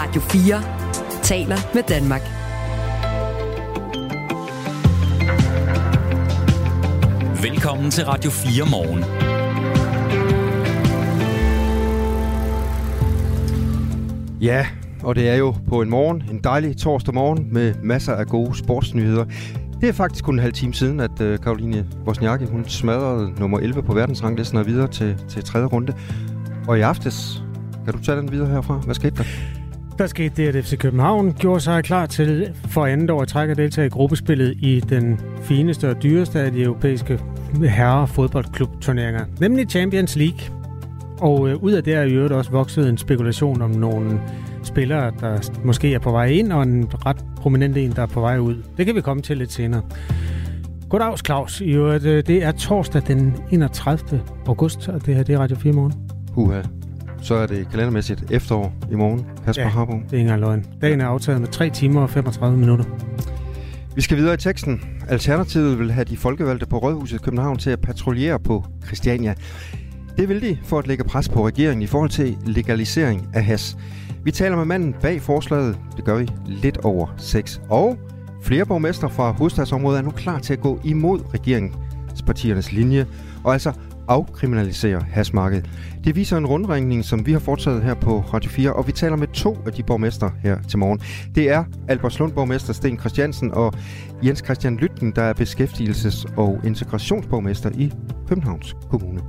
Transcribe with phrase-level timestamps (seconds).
[0.00, 0.62] Radio 4
[1.22, 2.22] taler med Danmark.
[7.42, 9.04] Velkommen til Radio 4 morgen.
[14.40, 14.66] Ja,
[15.02, 18.58] og det er jo på en morgen, en dejlig torsdag morgen med masser af gode
[18.58, 19.24] sportsnyheder.
[19.80, 23.58] Det er faktisk kun en halv time siden, at uh, Karoline Wozniacki, hun smadrede nummer
[23.58, 25.94] 11 på verdensranglisten og videre til, til tredje runde.
[26.68, 27.42] Og i aftes,
[27.84, 28.74] kan du tage den videre herfra?
[28.74, 29.57] Hvad skete der?
[29.98, 33.52] Der skete det, at FC København gjorde sig klar til for andet år at trække
[33.52, 37.20] og deltage i gruppespillet i den fineste og dyreste af de europæiske
[37.64, 40.38] herre fodboldklubturneringer, nemlig Champions League.
[41.20, 44.20] Og øh, ud af det er i øvrigt også vokset en spekulation om nogle
[44.62, 48.20] spillere, der måske er på vej ind, og en ret prominent en, der er på
[48.20, 48.56] vej ud.
[48.76, 49.82] Det kan vi komme til lidt senere.
[50.88, 51.60] Goddags, Claus.
[51.60, 54.20] I øvrigt, øh, det er torsdag den 31.
[54.46, 55.92] august, og det her det er Radio 4 morgen.
[56.36, 56.77] Uha.
[57.22, 59.26] Så er det kalendermæssigt efterår i morgen.
[59.44, 59.68] Kasper Ja.
[59.68, 59.92] Harbo.
[59.92, 60.64] Det er ikke engang løgn.
[60.82, 62.84] Dagen er aftaget med 3 timer og 35 minutter.
[63.94, 64.80] Vi skal videre i teksten.
[65.08, 69.34] Alternativet vil have de folkevalgte på Rådhuset i København til at patruljere på Christiania.
[70.16, 73.76] Det vil de for at lægge pres på regeringen i forhold til legalisering af has.
[74.24, 75.78] Vi taler med manden bag forslaget.
[75.96, 77.60] Det gør vi lidt over 6.
[77.68, 77.98] Og
[78.42, 83.06] flere borgmester fra hovedstadsområdet er nu klar til at gå imod regeringspartiernes linje
[83.44, 83.72] og altså
[84.08, 85.70] afkriminalisere hasmarkedet.
[86.04, 89.16] Det viser en rundringning, som vi har foretaget her på Radio 4, og vi taler
[89.16, 91.00] med to af de borgmester her til morgen.
[91.34, 93.72] Det er Albertslund borgmester Sten Christiansen og
[94.24, 97.92] Jens Christian Lytten, der er beskæftigelses- og integrationsborgmester i
[98.28, 99.20] Københavns Kommune.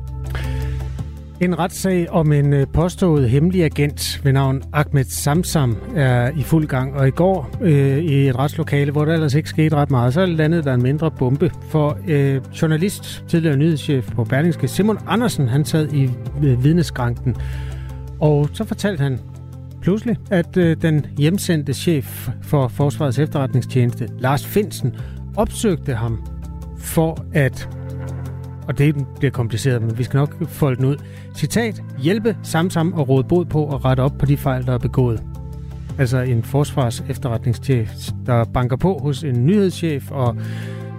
[1.41, 6.67] En retssag om en øh, påstået hemmelig agent ved navn Ahmed Samsam er i fuld
[6.67, 10.13] gang, og i går øh, i et retslokale, hvor der ellers ikke skete ret meget,
[10.13, 11.51] så landede der en mindre bombe.
[11.69, 16.09] For øh, journalist, tidligere nyhedschef på Berlingske, Simon Andersen, han sad i
[16.43, 17.35] øh, vidneskranken,
[18.19, 19.19] og så fortalte han
[19.81, 24.95] pludselig, at øh, den hjemsendte chef for Forsvarets efterretningstjeneste, Lars Finsen,
[25.37, 26.25] opsøgte ham
[26.77, 27.69] for at
[28.69, 30.95] og det bliver kompliceret, men vi skal nok folde den ud.
[31.35, 34.77] Citat, hjælpe Samsam og råde bod på at rette op på de fejl, der er
[34.77, 35.23] begået.
[35.97, 37.89] Altså en forsvars efterretningschef,
[38.25, 40.37] der banker på hos en nyhedschef og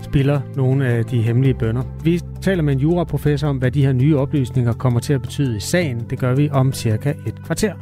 [0.03, 1.83] spiller nogle af de hemmelige bønder.
[2.05, 5.57] Vi taler med en juraprofessor om, hvad de her nye oplysninger kommer til at betyde
[5.57, 6.07] i sagen.
[6.11, 7.75] Det gør vi om cirka et kvarter.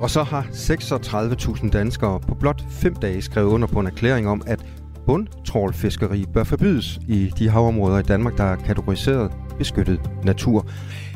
[0.00, 4.42] Og så har 36.000 danskere på blot fem dage skrevet under på en erklæring om,
[4.46, 4.64] at
[5.06, 10.66] bundtrålfiskeri bør forbydes i de havområder i Danmark, der er kategoriseret beskyttet natur.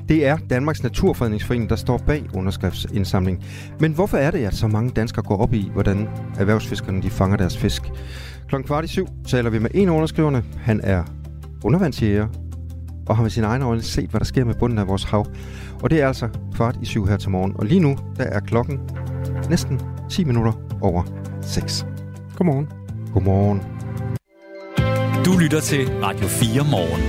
[0.08, 3.44] Det er Danmarks Naturfredningsforening, der står bag underskriftsindsamling.
[3.80, 7.36] Men hvorfor er det, at så mange danskere går op i, hvordan erhvervsfiskerne de fanger
[7.36, 7.82] deres fisk?
[8.48, 10.44] Klokken kvart i syv taler vi med en af underskriverne.
[10.58, 11.04] Han er
[11.64, 12.28] undervandsjæger
[13.06, 15.26] og har med sine egne øjne set, hvad der sker med bunden af vores hav.
[15.82, 17.52] Og det er altså kvart i syv her til morgen.
[17.54, 18.80] Og lige nu, der er klokken
[19.50, 21.02] næsten 10 minutter over
[21.42, 21.86] 6.
[22.36, 22.68] Godmorgen.
[23.12, 23.77] Godmorgen.
[25.28, 27.02] Du lytter til Radio 4 morgen.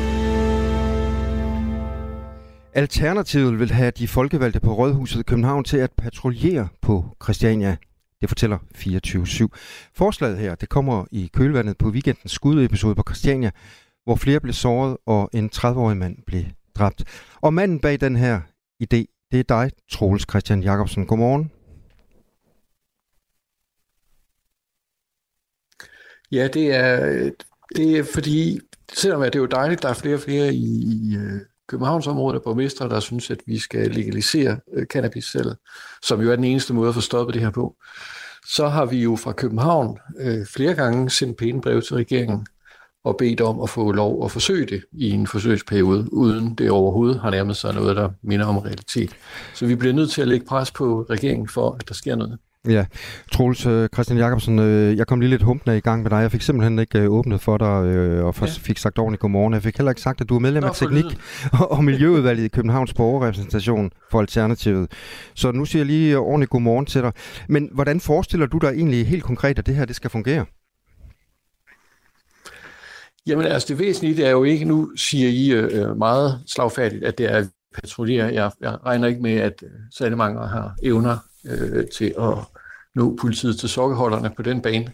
[2.74, 7.78] Alternativet vil have de folkevalgte på Rådhuset i København til at patruljere på Christiania.
[8.22, 9.48] Det fortæller 24-7.
[9.94, 13.52] Forslaget her, det kommer i kølvandet på weekendens skudepisode på Christiania,
[14.04, 16.44] hvor flere blev såret og en 30-årig mand blev
[16.76, 17.04] dræbt.
[17.42, 18.42] Og manden bag den her
[18.84, 21.06] idé, det er dig, Troels Christian Jacobsen.
[21.06, 21.52] Godmorgen.
[26.32, 27.30] Ja, det er,
[27.76, 28.60] det er fordi,
[28.94, 32.38] selvom at det er jo dejligt, der er flere og flere i, i øh, Københavnsområdet
[32.38, 35.56] og borgmestre, der synes, at vi skal legalisere øh, cannabis selv,
[36.04, 37.76] som jo er den eneste måde at få stoppet det her på,
[38.48, 42.48] så har vi jo fra København øh, flere gange sendt pæne brev til regeringen
[43.04, 47.20] og bedt om at få lov at forsøge det i en forsøgsperiode, uden det overhovedet
[47.20, 49.16] har nærmet sig noget, der minder om realitet.
[49.56, 52.38] Så vi bliver nødt til at lægge pres på regeringen for, at der sker noget.
[52.68, 52.86] Ja,
[53.32, 56.18] Troels øh, Christian Jacobsen, øh, jeg kom lige lidt humpende i gang med dig.
[56.18, 57.68] Jeg fik simpelthen ikke øh, åbnet for dig
[58.24, 58.52] og for, Ja.
[58.52, 59.54] fik sagt ordentligt godmorgen.
[59.54, 61.06] Jeg fik heller ikke sagt, at du er medlem Nå, af Teknik
[61.60, 64.92] og, og Miljøudvalget i Københavns borgerrepræsentation for Alternativet.
[65.36, 67.12] Så nu siger jeg lige ordentligt godmorgen til dig.
[67.50, 70.46] Men hvordan forestiller du dig egentlig helt konkret, at det her det skal fungere?
[73.28, 77.18] Jamen altså det væsentlige det er jo ikke, nu siger I øh, meget slagfærdigt, at
[77.18, 78.34] det er at patruljere.
[78.34, 79.64] Jeg, jeg regner ikke med, at
[79.98, 82.34] særlig mange har evner øh, til at
[82.96, 84.94] nå politiet til sokkeholderne på den bane.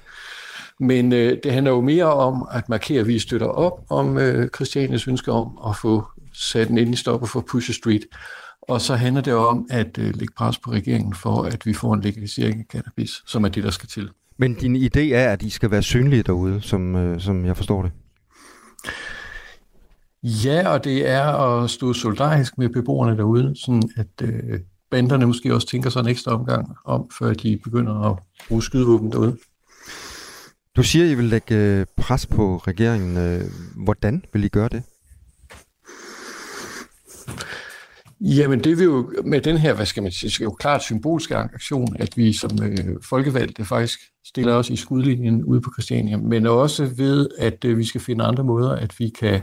[0.79, 4.49] Men øh, det handler jo mere om at markere, at vi støtter op om øh,
[4.55, 6.03] Christianias ønske om at få
[6.33, 8.05] sat en endelig stopper for Pusher Street.
[8.61, 11.93] Og så handler det om at øh, lægge pres på regeringen for, at vi får
[11.93, 14.09] en legalisering af cannabis, som er det, der skal til.
[14.37, 17.81] Men din idé er, at I skal være synlige derude, som, øh, som jeg forstår
[17.81, 17.91] det.
[20.23, 24.59] Ja, og det er at stå solidarisk med beboerne derude, sådan at øh,
[24.91, 28.17] banderne måske også tænker sig en ekstra omgang om, før de begynder at
[28.47, 29.37] bruge skydevåben derude.
[30.75, 33.17] Du siger, at I vil lægge øh, pres på regeringen.
[33.17, 33.41] Øh,
[33.75, 34.83] hvordan vil I gøre det?
[38.21, 41.95] Jamen det vil jo med den her, hvad skal man sige, jo klart symbolske aktion,
[41.99, 46.85] at vi som øh, folkevalgte faktisk stiller os i skudlinjen ude på Christiania, men også
[46.85, 49.41] ved, at øh, vi skal finde andre måder, at vi kan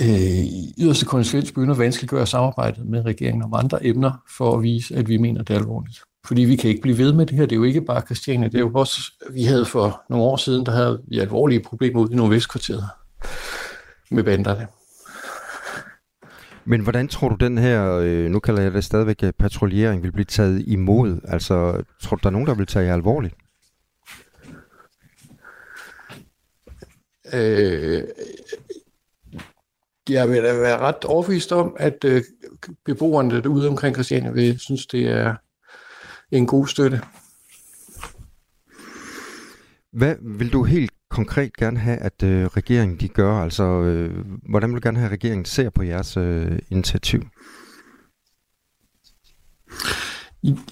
[0.00, 4.62] øh, i yderste konsekvens begynde at vanskeliggøre samarbejdet med regeringen om andre emner, for at
[4.62, 6.00] vise, at vi mener, det er alvorligt.
[6.26, 7.46] Fordi vi kan ikke blive ved med det her.
[7.46, 8.48] Det er jo ikke bare Christiania.
[8.48, 12.00] Det er jo også, vi havde for nogle år siden, der havde vi alvorlige problemer
[12.00, 12.84] ude i Nordvestkvarteret
[14.10, 14.66] med banderne.
[16.64, 20.12] Men hvordan tror du, den her, øh, nu kalder jeg det stadigvæk øh, patruljering, vil
[20.12, 21.20] blive taget imod?
[21.24, 23.34] Altså, tror du, der er nogen, der vil tage jer alvorligt?
[27.34, 28.02] Øh,
[30.10, 32.22] jeg vil da være ret overbevist om, at øh,
[32.84, 35.34] beboerne derude omkring Christiania vil synes, det er
[36.30, 37.00] en god støtte.
[39.92, 43.32] Hvad vil du helt konkret gerne have, at øh, regeringen de gør?
[43.32, 47.22] Altså, øh, hvordan vil du gerne have, at regeringen ser på jeres øh, initiativ?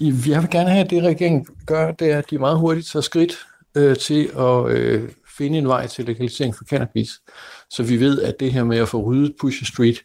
[0.01, 3.01] Jeg vil gerne have, at det regeringen gør, det er, at de meget hurtigt tager
[3.01, 3.45] skridt
[3.77, 7.09] øh, til at øh, finde en vej til legalisering for cannabis.
[7.69, 10.03] Så vi ved, at det her med at få ryddet Pusher Street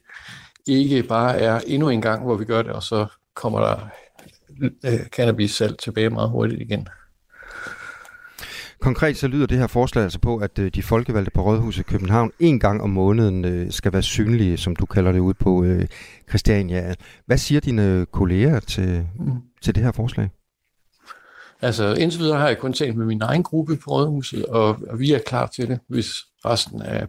[0.67, 3.77] ikke bare er endnu en gang, hvor vi gør det, og så kommer der
[4.85, 6.89] øh, cannabis-salg tilbage meget hurtigt igen.
[8.81, 11.85] Konkret så lyder det her forslag altså på, at øh, de folkevalgte på Rådhuset i
[11.85, 15.67] København en gang om måneden øh, skal være synlige, som du kalder det ud på
[16.29, 16.95] Christiania.
[17.27, 19.33] Hvad siger dine kolleger til, mm.
[19.63, 20.29] til det her forslag?
[21.63, 24.99] Altså indtil videre har jeg kun talt med min egen gruppe på Rådhuset, og, og
[24.99, 26.09] vi er klar til det, hvis
[26.45, 27.07] resten af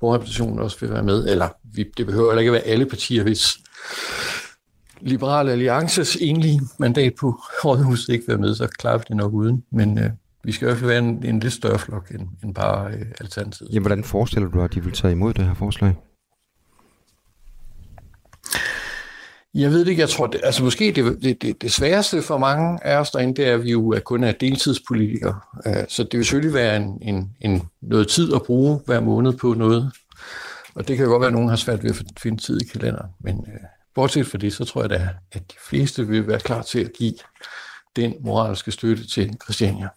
[0.00, 1.28] borgerrepræsentationen også vil være med.
[1.28, 3.48] Eller vi, det behøver heller ikke at være alle partier, hvis
[5.00, 9.32] Liberale Alliances enlige mandat på Rådhuset ikke vil være med, så klarer vi det nok
[9.32, 9.64] uden.
[9.72, 10.10] Men øh,
[10.44, 13.06] vi skal i hvert fald være en, en lidt større flok end, end bare øh,
[13.20, 13.70] Alternativet.
[13.72, 15.94] Jamen, hvordan forestiller du dig, at de vil tage imod det her forslag?
[19.54, 22.38] Jeg ved det ikke, jeg tror, det, altså måske det, det, det, det sværeste for
[22.38, 25.40] mange af os derinde, det er, at vi jo er kun er deltidspolitikere.
[25.66, 29.32] Øh, så det vil selvfølgelig være en, en, en, noget tid at bruge hver måned
[29.32, 29.92] på noget.
[30.74, 32.64] Og det kan jo godt være, at nogen har svært ved at finde tid i
[32.64, 33.10] kalenderen.
[33.20, 33.60] Men øh,
[33.94, 36.92] bortset fra det, så tror jeg da, at de fleste vil være klar til at
[36.98, 37.14] give
[37.96, 39.88] den moralske støtte til Christiania.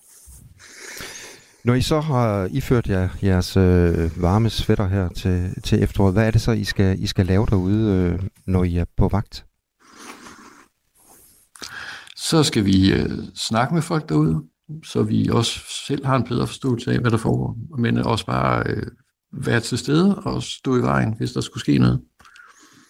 [1.63, 6.28] Når I så har iført jer jeres øh, varme svætter her til, til efteråret, hvad
[6.28, 9.46] er det så, I skal, I skal lave derude, øh, når I er på vagt?
[12.16, 14.44] Så skal vi øh, snakke med folk derude,
[14.84, 18.63] så vi også selv har en bedre forståelse af, hvad der foregår, men også bare
[18.66, 18.88] øh,
[19.34, 22.02] være til stede og stå i vejen, hvis der skulle ske noget.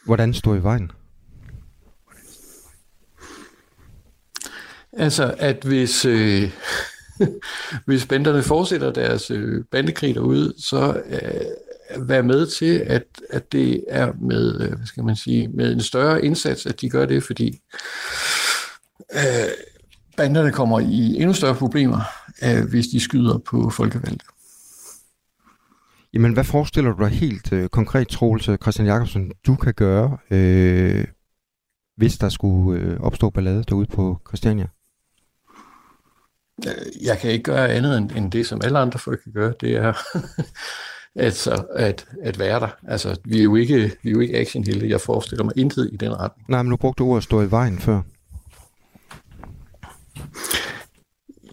[0.05, 0.91] Hvordan stå i vejen?
[4.93, 6.05] Altså, at hvis...
[6.05, 6.51] Øh,
[7.87, 13.83] hvis banderne fortsætter deres øh, bandekrig derude, så øh, være med til, at, at det
[13.87, 17.23] er med, øh, hvad skal man sige, med en større indsats, at de gør det,
[17.23, 17.59] fordi
[19.13, 19.49] øh,
[20.17, 21.99] banderne kommer i endnu større problemer,
[22.43, 24.25] øh, hvis de skyder på folkevalgte.
[26.13, 30.17] Jamen, hvad forestiller du dig helt øh, konkret, Troels øh, Christian Jakobsen, du kan gøre,
[30.31, 31.05] øh,
[31.97, 34.67] hvis der skulle øh, opstå ballade derude på Christiania?
[37.01, 39.53] Jeg kan ikke gøre andet end, end det, som alle andre folk kan gøre.
[39.61, 39.93] Det er
[41.25, 42.69] altså, at, at være der.
[42.87, 44.89] Altså, vi er jo ikke, vi er jo ikke actionhelte.
[44.89, 46.49] Jeg forestiller mig intet i den retning.
[46.49, 48.01] Nej, men nu brugte du ordet stå i vejen før.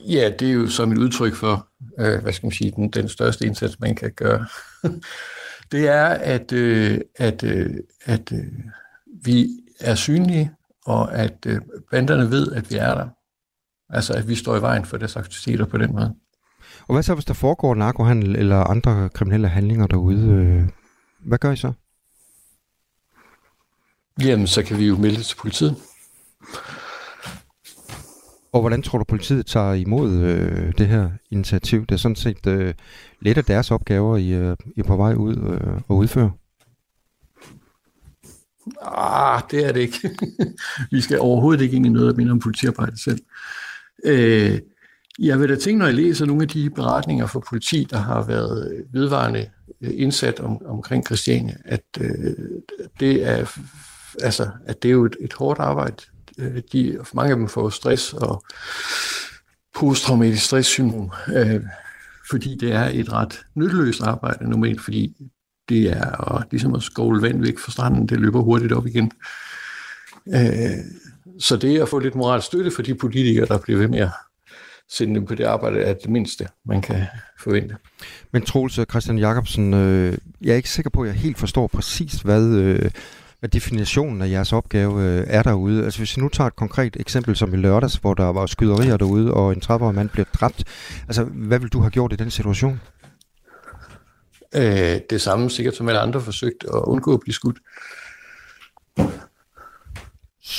[0.09, 3.09] Ja, det er jo som et udtryk for, øh, hvad skal man sige, den, den
[3.09, 4.47] største indsats, man kan gøre.
[5.73, 7.75] det er, at, øh, at, øh,
[8.05, 8.47] at øh,
[9.25, 9.49] vi
[9.81, 10.51] er synlige,
[10.87, 11.61] og at øh,
[11.91, 13.09] banderne ved, at vi er der.
[13.91, 16.15] Altså, at vi står i vejen for deres aktiviteter på den måde.
[16.89, 20.29] Og hvad så, hvis der foregår narkohandel eller andre kriminelle handlinger derude?
[20.29, 20.69] Øh,
[21.19, 21.73] hvad gør I så?
[24.21, 25.77] Jamen, så kan vi jo melde det til politiet.
[28.53, 31.81] Og hvordan tror du, politiet tager imod øh, det her initiativ?
[31.81, 32.75] Det er sådan set øh,
[33.21, 36.33] lidt af deres opgaver, I, øh, I er på vej ud øh, og udføre.
[38.83, 40.11] Ah, det er det ikke.
[40.93, 43.21] vi skal overhovedet ikke ind i noget, der minder om politiarbejde selv.
[44.05, 44.59] Øh,
[45.19, 48.27] jeg vil da tænke, når jeg læser nogle af de beretninger fra politi, der har
[48.27, 49.51] været øh, vedvarende
[49.81, 52.35] øh, indsat om, omkring Christiania, at øh,
[53.01, 53.61] det er
[54.23, 55.97] altså, at det er jo et, et hårdt arbejde.
[56.39, 58.45] Øh, de, mange af dem får stress og
[59.75, 61.61] posttraumatisk stresssyndrom, øh,
[62.31, 65.17] fordi det er et ret nytteløst arbejde normalt, fordi
[65.69, 69.13] det er og, ligesom at skovle vand væk fra stranden, det løber hurtigt op igen.
[70.35, 70.79] Øh,
[71.39, 74.11] så det at få lidt moral støtte for de politikere, der bliver ved med at
[74.91, 77.07] sende dem på det arbejde, er det mindste, man kan
[77.39, 77.77] forvente.
[78.33, 82.13] Men Troels Christian Jacobsen, øh, jeg er ikke sikker på, at jeg helt forstår præcis,
[82.13, 82.91] hvad, øh,
[83.41, 85.85] hvad definitionen af jeres opgave øh, er derude.
[85.85, 88.97] Altså hvis vi nu tager et konkret eksempel som i lørdags, hvor der var skyderier
[88.97, 90.65] derude, og en 30-årig mand blev dræbt.
[91.09, 92.81] Altså, hvad vil du have gjort i den situation?
[94.55, 97.59] Øh, det samme sikkert som alle andre forsøgt at undgå at blive skudt.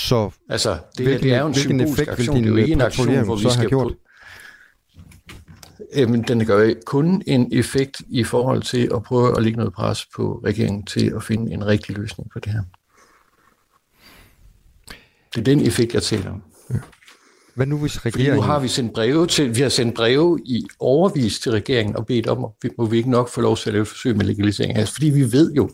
[0.09, 2.37] Så altså, det, hvilken, det er jo en symbolsk aktion.
[2.37, 3.69] Det er jo ikke en aktion, hvor vi skal...
[3.69, 3.93] Gjort?
[5.95, 10.05] Jamen, den gør kun en effekt i forhold til at prøve at lægge noget pres
[10.15, 12.61] på regeringen til at finde en rigtig løsning på det her.
[15.35, 16.43] Det er den effekt, jeg taler om.
[16.69, 16.75] Ja.
[17.55, 18.31] Hvad nu hvis regeringen...
[18.31, 21.95] Fordi nu har vi sendt breve til, vi har sendt breve i overvis til regeringen
[21.95, 24.17] og bedt om, at må vi ikke nok få lov til at lave et forsøg
[24.17, 25.69] med legalisering af Fordi vi ved jo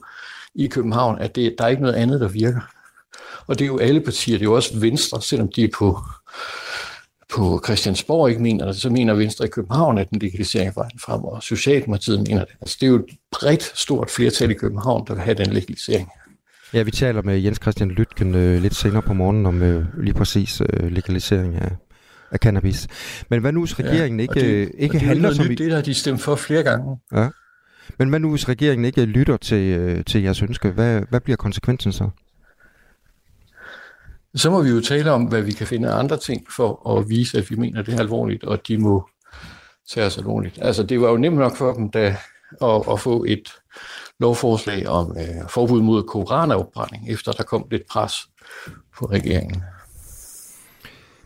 [0.55, 2.74] i København, at det, der er ikke noget andet, der virker.
[3.47, 5.99] Og det er jo alle partier, det er jo også Venstre, selvom de er på,
[7.33, 10.99] på Christiansborg ikke mener det, så mener Venstre i København, at den legalisering er vejen
[10.99, 12.53] frem, og Socialdemokratiet mener det.
[12.61, 16.09] Altså, det er jo et bredt, stort flertal i København, der vil have den legalisering.
[16.73, 20.13] Ja, vi taler med Jens Christian Lytken øh, lidt senere på morgenen om øh, lige
[20.13, 21.71] præcis øh, legalisering af,
[22.31, 22.87] af cannabis.
[23.29, 25.47] Men hvad nu hvis regeringen ja, ikke, det, øh, ikke det handler som...
[25.47, 26.97] Nyt, det har de stemt for flere gange.
[27.15, 27.29] Ja.
[27.99, 30.71] Men hvad nu hvis regeringen ikke lytter til, øh, til jeres ønske?
[30.71, 32.09] Hvad, hvad bliver konsekvensen så?
[34.35, 37.09] Så må vi jo tale om, hvad vi kan finde af andre ting for at
[37.09, 39.09] vise, at vi mener det er alvorligt, og de må
[39.93, 40.59] tage os alvorligt.
[40.61, 42.17] Altså, det var jo nemt nok for dem da,
[42.61, 43.53] at, at få et
[44.19, 48.13] lovforslag om øh, forbud mod koranafbrænding, efter der kom lidt pres
[48.97, 49.63] på regeringen.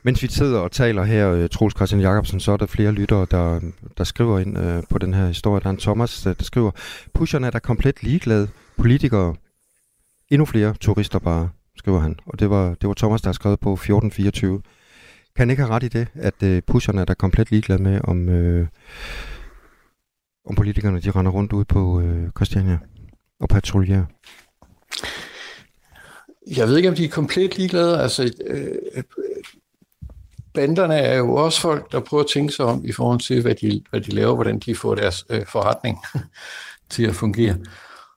[0.03, 3.27] Mens vi sidder og taler her, øh, Troels Christian Jacobsen, så er der flere lyttere,
[3.31, 3.59] der,
[3.97, 5.61] der skriver ind øh, på den her historie.
[5.61, 6.71] Der er en Thomas, øh, der skriver,
[7.13, 8.47] pusherne er der komplet ligeglade.
[8.77, 9.35] Politikere,
[10.29, 11.49] endnu flere turister bare
[11.79, 12.19] skriver han.
[12.25, 14.61] Og det var, det var Thomas, der har skrevet på 1424.
[15.35, 18.01] Kan han ikke have ret i det, at øh, pusherne er der komplet ligeglade med,
[18.03, 18.67] om, øh,
[20.49, 22.79] om politikerne de render rundt ud på øh, Christiania
[23.39, 24.05] og patruljerer?
[26.47, 28.01] Jeg ved ikke, om de er komplet ligeglade.
[28.01, 29.03] Altså, øh, øh,
[30.53, 33.55] banderne er jo også folk, der prøver at tænke sig om i forhold til, hvad
[33.55, 35.97] de, hvad de laver, hvordan de får deres øh, forretning
[36.93, 37.57] til at fungere.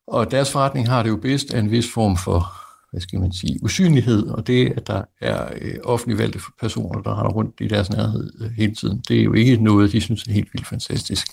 [0.06, 2.61] Og deres forretning har det jo bedst af en vis form for
[2.92, 7.18] hvad skal man sige, usynlighed, og det, at der er øh, offentligt valgte personer, der
[7.18, 10.22] render rundt i deres nærhed øh, hele tiden, det er jo ikke noget, de synes
[10.22, 11.26] er helt vildt fantastisk.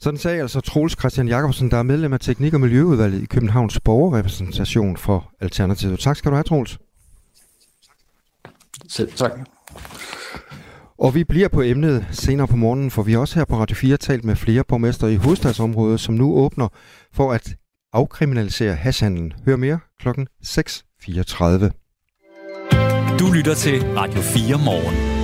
[0.00, 3.80] Sådan sagde altså Troels Christian Jacobsen, der er medlem af Teknik- og Miljøudvalget i Københavns
[3.80, 5.98] Borgerrepræsentation for Alternativet.
[5.98, 6.78] Tak skal du have, Troels.
[8.88, 9.30] Selv tak.
[10.98, 13.76] Og vi bliver på emnet senere på morgenen, for vi har også her på Radio
[13.76, 16.68] 4 talt med flere borgmester i hovedstadsområdet, som nu åbner
[17.12, 17.56] for at
[17.96, 19.32] afkriminalisere hashandlen.
[19.44, 23.16] Hør mere klokken 6.34.
[23.18, 25.15] Du lytter til Radio 4 morgen.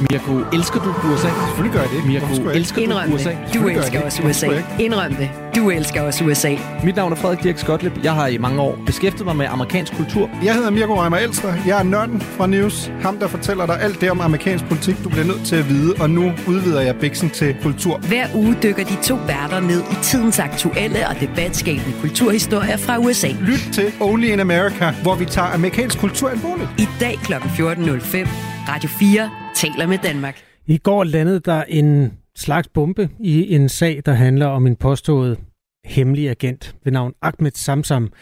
[0.00, 1.28] Mirko, elsker du USA?
[1.46, 2.06] Selvfølgelig gør jeg det.
[2.06, 3.30] Mirko, elsker Indrøm du USA?
[3.30, 3.54] Det.
[3.54, 4.46] Du elsker også USA.
[4.78, 5.30] Indrøm det.
[5.56, 6.56] Du elsker også USA.
[6.84, 7.92] Mit navn er Frederik Dirk Skotlip.
[8.04, 10.30] Jeg har i mange år beskæftiget mig med amerikansk kultur.
[10.44, 11.54] Jeg hedder Mirko Reimer Elster.
[11.66, 12.92] Jeg er nørden fra News.
[13.02, 15.94] Ham, der fortæller dig alt det om amerikansk politik, du bliver nødt til at vide.
[16.00, 17.98] Og nu udvider jeg bæksen til kultur.
[17.98, 23.28] Hver uge dykker de to værter ned i tidens aktuelle og debatskabende kulturhistorier fra USA.
[23.40, 26.68] Lyt til Only in America, hvor vi tager amerikansk kultur alvorligt.
[26.78, 27.32] I dag kl.
[27.32, 28.28] 14.05.
[28.68, 30.36] Radio 4 taler med Danmark.
[30.66, 35.38] I går landede der en slags bombe i en sag, der handler om en påstået
[35.84, 38.12] hemmelig agent ved navn Ahmed Samsam.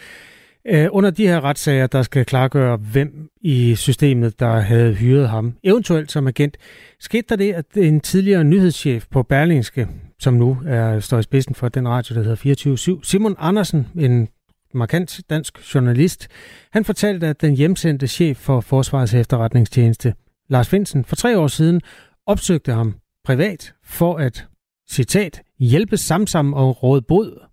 [0.67, 5.53] Øh, under de her retssager, der skal klargøre, hvem i systemet, der havde hyret ham,
[5.63, 6.57] eventuelt som agent,
[6.99, 9.87] skete der det, at en tidligere nyhedschef på Berlingske,
[10.19, 14.27] som nu er, står i spidsen for den radio, der hedder 24-7, Simon Andersen, en
[14.73, 16.27] markant dansk journalist,
[16.71, 20.13] han fortalte, at den hjemsendte chef for Forsvarets efterretningstjeneste,
[20.49, 21.81] Lars Finsen, for tre år siden
[22.25, 24.47] opsøgte ham privat for at,
[24.89, 27.47] citat, hjælpe Samsam og råde bod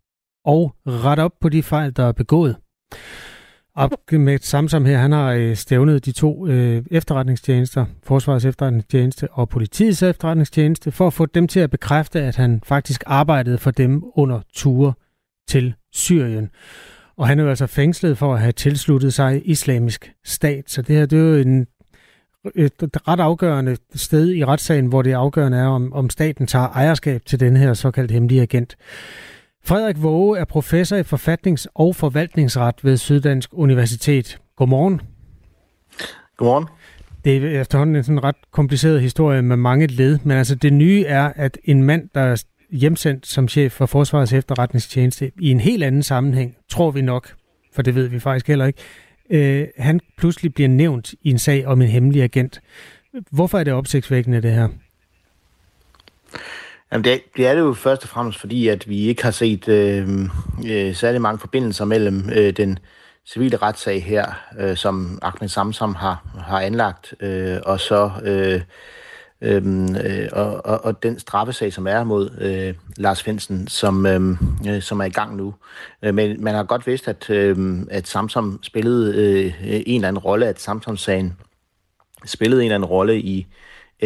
[0.44, 2.56] og rette op på de fejl, der er begået.
[3.76, 10.02] Ahmed Samsam her, han har øh, stævnet de to øh, efterretningstjenester, Forsvarets efterretningstjeneste og politiets
[10.02, 14.40] efterretningstjeneste, for at få dem til at bekræfte, at han faktisk arbejdede for dem under
[14.54, 14.92] ture
[15.48, 16.50] til Syrien.
[17.16, 20.70] Og han er jo altså fængslet for at have tilsluttet sig islamisk stat.
[20.70, 21.66] Så det her det er jo en
[22.54, 22.72] et
[23.08, 27.40] ret afgørende sted i retssagen, hvor det afgørende er, om, om staten tager ejerskab til
[27.40, 28.76] den her såkaldt hemmelige agent.
[29.64, 34.38] Frederik Våge er professor i forfatnings- og forvaltningsret ved Syddansk Universitet.
[34.56, 35.00] Godmorgen.
[36.36, 36.66] Godmorgen.
[37.24, 41.04] Det er efterhånden en sådan ret kompliceret historie med mange led, men altså det nye
[41.04, 45.84] er, at en mand, der er hjemsendt som chef for Forsvarets efterretningstjeneste i en helt
[45.84, 47.34] anden sammenhæng, tror vi nok,
[47.74, 48.78] for det ved vi faktisk heller ikke,
[49.30, 52.60] øh, han pludselig bliver nævnt i en sag om en hemmelig agent.
[53.30, 54.68] Hvorfor er det opsigtsvækkende, det her?
[56.92, 59.68] Jamen det, det er det jo først og fremmest fordi, at vi ikke har set
[59.68, 60.08] øh,
[60.70, 62.78] øh, særlig mange forbindelser mellem øh, den
[63.26, 68.60] civile retssag her, øh, som Ahmed Samsam har, har anlagt, øh, og så øh,
[69.44, 74.38] øhm, øh, og, og, og den straffesag, som er mod øh, Lars Finsen, som, øhm,
[74.68, 75.54] øh, som er i gang nu.
[76.02, 79.52] Øh, men man har godt vidst, at, øh, at Samsom spillede øh,
[79.86, 81.36] en eller anden rolle, at Samsom-sagen
[82.24, 83.46] spillede en eller anden rolle i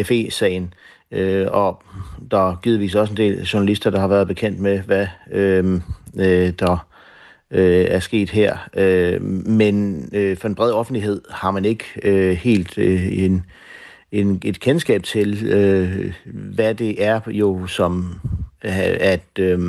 [0.03, 0.73] FE-sagen.
[1.11, 1.83] Øh, og
[2.31, 5.81] der er givetvis også en del journalister, der har været bekendt med, hvad øh,
[6.19, 6.87] øh, der
[7.51, 8.57] øh, er sket her.
[8.73, 13.45] Øh, men øh, for en bred offentlighed har man ikke øh, helt øh, en,
[14.11, 18.19] en, et kendskab til, øh, hvad det er jo som
[18.63, 19.59] øh, at, øh,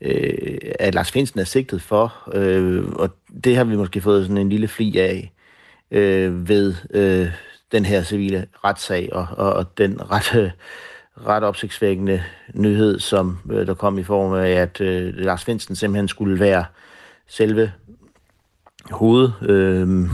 [0.00, 2.30] øh, at Lars Finsen er sigtet for.
[2.34, 3.10] Øh, og
[3.44, 5.32] det har vi måske fået sådan en lille fli af
[5.90, 7.28] øh, ved øh,
[7.72, 10.50] den her civile retssag og, og, og den ret, øh,
[11.26, 12.22] ret opsigtsvækkende
[12.54, 16.64] nyhed, som øh, der kom i form af, at øh, Lars Finsen simpelthen skulle være
[17.28, 17.72] selve
[18.90, 20.08] hoved øh,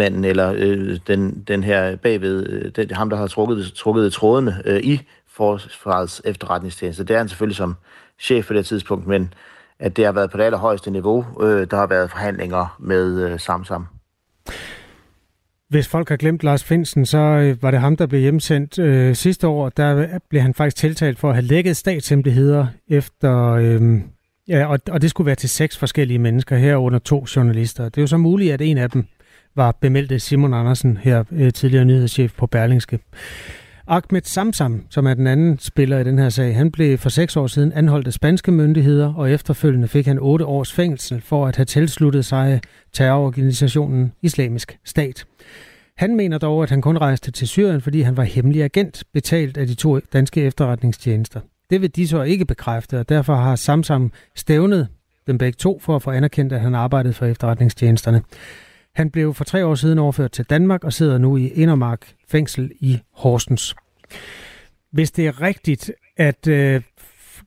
[0.00, 4.80] eller øh, den, den her bagved, øh, den, ham, der har trukket, trukket trådene øh,
[4.80, 7.04] i Forsvarets efterretningstjeneste.
[7.04, 7.74] Det er han selvfølgelig som
[8.18, 9.34] chef på det tidspunkt, men
[9.78, 11.24] at det har været på det allerhøjeste niveau.
[11.42, 13.86] Øh, der har været forhandlinger med øh, Samsam.
[15.68, 19.14] Hvis folk har glemt Lars Finsen, så øh, var det ham, der blev hjemsendt øh,
[19.14, 19.68] sidste år.
[19.68, 23.52] Der øh, blev han faktisk tiltalt for at have lækket statshemmeligheder efter...
[23.52, 24.00] Øh,
[24.48, 27.84] ja, og, og det skulle være til seks forskellige mennesker herunder to journalister.
[27.84, 29.06] Det er jo så muligt, at en af dem
[29.56, 32.98] var bemeldte Simon Andersen, her øh, tidligere nyhedschef på Berlingske.
[33.88, 37.36] Ahmed Samsam, som er den anden spiller i den her sag, han blev for seks
[37.36, 41.56] år siden anholdt af spanske myndigheder, og efterfølgende fik han otte års fængsel for at
[41.56, 42.60] have tilsluttet sig
[42.92, 45.24] terrororganisationen Islamisk Stat.
[45.96, 49.56] Han mener dog, at han kun rejste til Syrien, fordi han var hemmelig agent, betalt
[49.56, 51.40] af de to danske efterretningstjenester.
[51.70, 54.88] Det vil de så ikke bekræfte, og derfor har Samsam stævnet
[55.26, 58.22] dem begge to for at få anerkendt, at han arbejdede for efterretningstjenesterne.
[58.96, 62.72] Han blev for tre år siden overført til Danmark og sidder nu i Indermark fængsel
[62.80, 63.74] i Horsens.
[64.90, 66.82] Hvis det er rigtigt, at øh,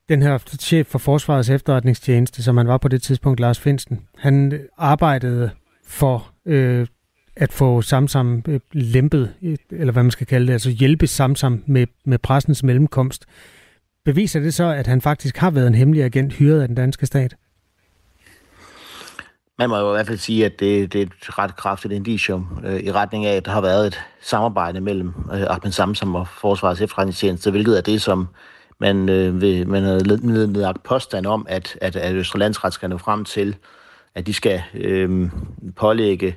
[0.09, 4.59] den her chef for Forsvarets efterretningstjeneste, som han var på det tidspunkt, Lars Finsten, han
[4.77, 5.49] arbejdede
[5.85, 6.87] for øh,
[7.35, 9.33] at få Samsam øh, lempet,
[9.71, 13.25] eller hvad man skal kalde det, altså hjælpe Samsam med, med pressens mellemkomst.
[14.05, 17.05] Beviser det så, at han faktisk har været en hemmelig agent hyret af den danske
[17.05, 17.35] stat?
[19.59, 22.59] Man må jo i hvert fald sige, at det, det er et ret kraftigt indicium
[22.65, 26.27] øh, i retning af, at der har været et samarbejde mellem øh, Ahmed Samsam og
[26.27, 28.27] Forsvarets efterretningstjeneste, hvilket er det, som
[28.77, 32.97] man, øh, vil, man har nedlagt påstand om, at, at, at Østre Landsret skal nå
[32.97, 33.55] frem til,
[34.15, 35.29] at de skal øh,
[35.75, 36.35] pålægge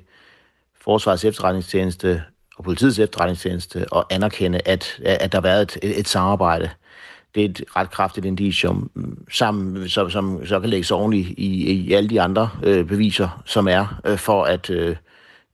[0.80, 2.22] Forsvarets efterretningstjeneste
[2.56, 6.08] og politiets efterretningstjeneste og anerkende, at, at der har været et, et, et
[7.34, 8.90] det er et ret kraftigt indicium,
[9.30, 13.42] sammen, som, som så kan lægges oven i, i, i alle de andre øh, beviser,
[13.44, 14.96] som er øh, for, at øh,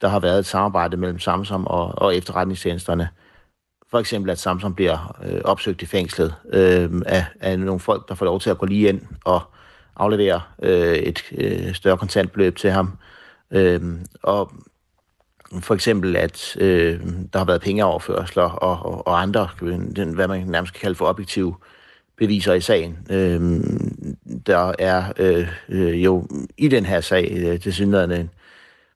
[0.01, 3.09] der har været et samarbejde mellem Samsung og, og efterretningstjenesterne.
[3.91, 8.15] For eksempel, at Samsung bliver øh, opsøgt i fængslet øh, af, af nogle folk, der
[8.15, 9.43] får lov til at gå lige ind og
[9.97, 12.99] aflevere øh, et øh, større kontantbeløb til ham.
[13.51, 13.81] Øh,
[14.23, 14.53] og
[15.61, 17.01] for eksempel, at øh,
[17.33, 19.49] der har været pengeoverførsler og, og, og andre,
[20.15, 21.55] hvad man nærmest kan kalde for objektive
[22.17, 22.99] beviser i sagen.
[23.11, 23.61] Øh,
[24.47, 28.31] der er øh, øh, jo i den her sag øh, til synligheden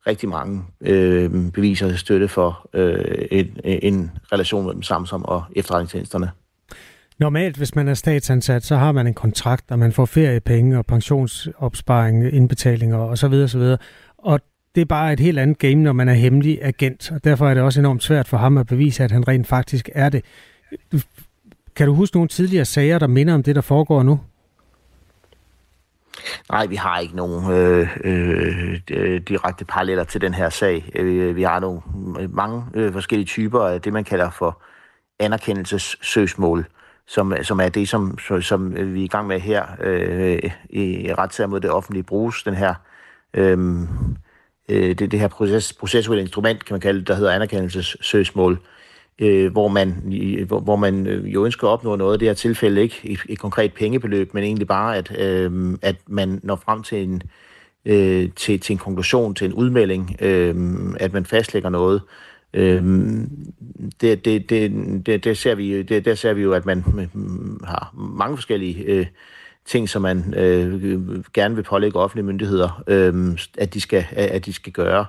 [0.06, 6.30] rigtig mange øh, beviser til støtte for øh, en, en relation mellem Samsom og efterretningstjenesterne.
[7.18, 10.86] Normalt, hvis man er statsansat, så har man en kontrakt, og man får feriepenge og
[10.86, 13.32] pensionsopsparing, indbetalinger osv.
[13.32, 13.76] osv.
[14.74, 17.54] Det er bare et helt andet game, når man er hemmelig agent, og derfor er
[17.54, 20.24] det også enormt svært for ham at bevise, at han rent faktisk er det.
[21.76, 24.20] Kan du huske nogle tidligere sager, der minder om det, der foregår nu?
[26.50, 27.88] Nej, vi har ikke nogen øh,
[28.90, 30.90] øh, direkte paralleller til den her sag.
[30.94, 31.80] Øh, vi har nogle
[32.28, 34.62] mange øh, forskellige typer af det, man kalder for
[35.18, 36.66] anerkendelsessøgsmål,
[37.06, 41.48] som, som er det, som, som vi er i gang med her øh, i retssager
[41.48, 42.42] mod det offentlige bruges.
[42.42, 42.74] Den her
[43.34, 43.58] øh,
[44.68, 48.58] øh, det, det her proces, processuelle instrument, kan man kalde det, der hedder anerkendelsessøgsmål,
[49.18, 49.90] øh, hvor, man,
[50.46, 52.16] hvor, hvor man øh, jo ønsker at opnå noget.
[52.16, 55.96] i Det her tilfælde ikke et, et konkret pengebeløb, men egentlig bare, at, øh, at
[56.06, 57.22] man når frem til en,
[57.84, 60.54] øh, til, til en konklusion, til en udmelding, øh,
[61.00, 62.02] at man fastlægger noget.
[62.54, 63.30] Øhm,
[64.00, 64.72] det, det, det,
[65.06, 67.08] det, det ser vi, det, der ser vi jo, at man øh,
[67.64, 69.06] har mange forskellige øh,
[69.66, 74.52] ting, som man øh, gerne vil pålægge offentlige myndigheder, øh, at, de skal, at de
[74.52, 75.06] skal gøre.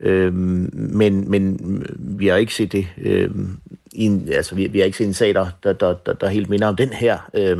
[0.00, 1.58] Øh, men, men
[1.98, 3.30] vi har ikke set det øh,
[3.92, 6.48] i en, altså vi, vi har ikke set en sag, der, der, der, der helt
[6.48, 7.58] minder om den her, øh,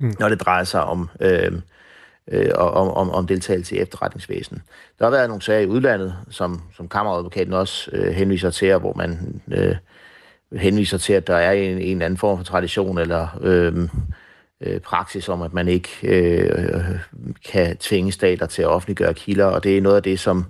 [0.00, 0.14] mm.
[0.18, 1.52] når det drejer sig om, øh,
[2.28, 4.62] øh, om, om, om deltagelse i efterretningsvæsenet.
[4.98, 8.92] Der har været nogle sager i udlandet, som, som kammeradvokaten også øh, henviser til, hvor
[8.92, 9.76] man øh,
[10.52, 13.88] henviser til, at der er en, en anden form for tradition eller øh,
[14.64, 16.84] øh, praksis om, at man ikke øh,
[17.52, 20.44] kan tvinge stater til at offentliggøre kilder, og det er noget af det, som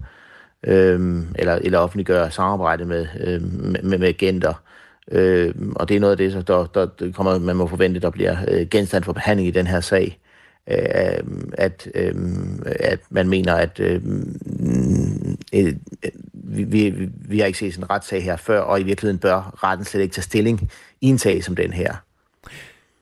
[0.66, 3.42] øh, eller, eller offentliggøre samarbejde med, øh,
[3.82, 4.62] med, med agenter.
[5.10, 8.10] Øh, og det er noget af det, der, der, der kommer, man må forvente, der
[8.10, 10.18] bliver øh, genstand for behandling i den her sag.
[10.70, 12.14] Øh, at, øh,
[12.64, 14.02] at man mener, at øh,
[15.54, 15.74] øh,
[16.32, 19.64] vi, vi, vi har ikke set sådan en retssag her før, og i virkeligheden bør
[19.64, 21.94] retten slet ikke tage stilling i en sag som den her.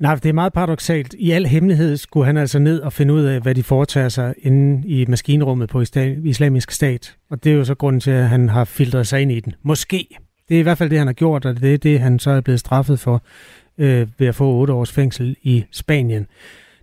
[0.03, 1.15] Nej, det er meget paradoxalt.
[1.19, 4.35] I al hemmelighed skulle han altså ned og finde ud af, hvad de foretager sig
[4.39, 5.81] inde i maskinrummet på
[6.25, 7.17] islamisk stat.
[7.31, 9.55] Og det er jo så grunden til, at han har filtreret sig ind i den.
[9.63, 10.09] Måske.
[10.49, 12.31] Det er i hvert fald det, han har gjort, og det er det, han så
[12.31, 13.23] er blevet straffet for
[13.79, 16.27] øh, ved at få otte års fængsel i Spanien.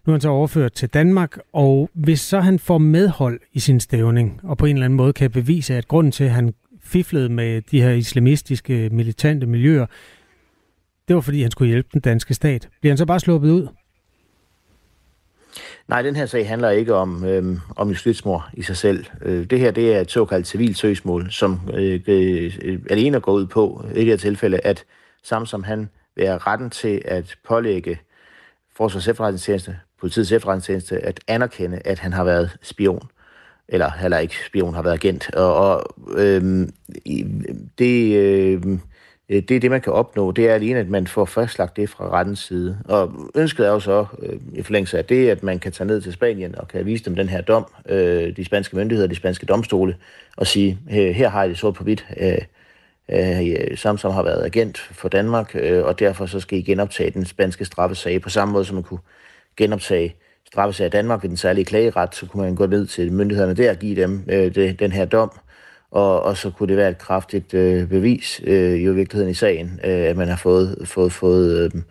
[0.05, 3.79] Nu er han så overført til Danmark, og hvis så han får medhold i sin
[3.79, 6.53] stævning, og på en eller anden måde kan bevise, at grunden til, at han
[6.83, 9.85] fiflede med de her islamistiske militante miljøer,
[11.09, 12.69] det var fordi, han skulle hjælpe den danske stat.
[12.81, 13.67] Bliver han så bare sluppet ud?
[15.87, 19.05] Nej, den her sag handler ikke om, øh, om justitsmord i sig selv.
[19.21, 23.45] Øh, det her det er et såkaldt civilt søgsmål, som øh, øh, alene går ud
[23.45, 24.85] på, i det her tilfælde, at
[25.23, 27.99] som han vil have retten til at pålægge
[28.77, 33.09] Forsvars efterretningstjeneste, politiets efterretningstjeneste, at anerkende, at han har været spion.
[33.67, 35.35] Eller heller ikke spion, har været agent.
[35.35, 36.67] Og, og øh,
[37.79, 38.15] det...
[38.15, 38.79] Øh,
[39.29, 40.31] Øh, det er det, man kan opnå.
[40.31, 42.77] Det er alene, at man får fastlagt det fra rettens side.
[42.85, 46.01] Og ønsket er jo så, øh, i forlængelse af det, at man kan tage ned
[46.01, 49.45] til Spanien og kan vise dem den her dom, øh, de spanske myndigheder, de spanske
[49.45, 49.95] domstole,
[50.37, 52.37] og sige, her har I det sort på hvidt, øh,
[53.09, 57.25] øh, som som har været agent for Danmark, og derfor så skal I genoptage den
[57.25, 58.99] spanske straffesag på samme måde, som man kunne
[59.57, 60.15] genoptage
[60.47, 63.69] straffesag i Danmark ved den særlige klageret, så kunne man gå ned til myndighederne der
[63.69, 64.23] og give dem
[64.79, 65.31] den her dom,
[65.91, 69.79] og, og så kunne det være et kraftigt øh, bevis øh, i virkeligheden i sagen,
[69.83, 71.81] øh, at man har fået, fået, fået øh,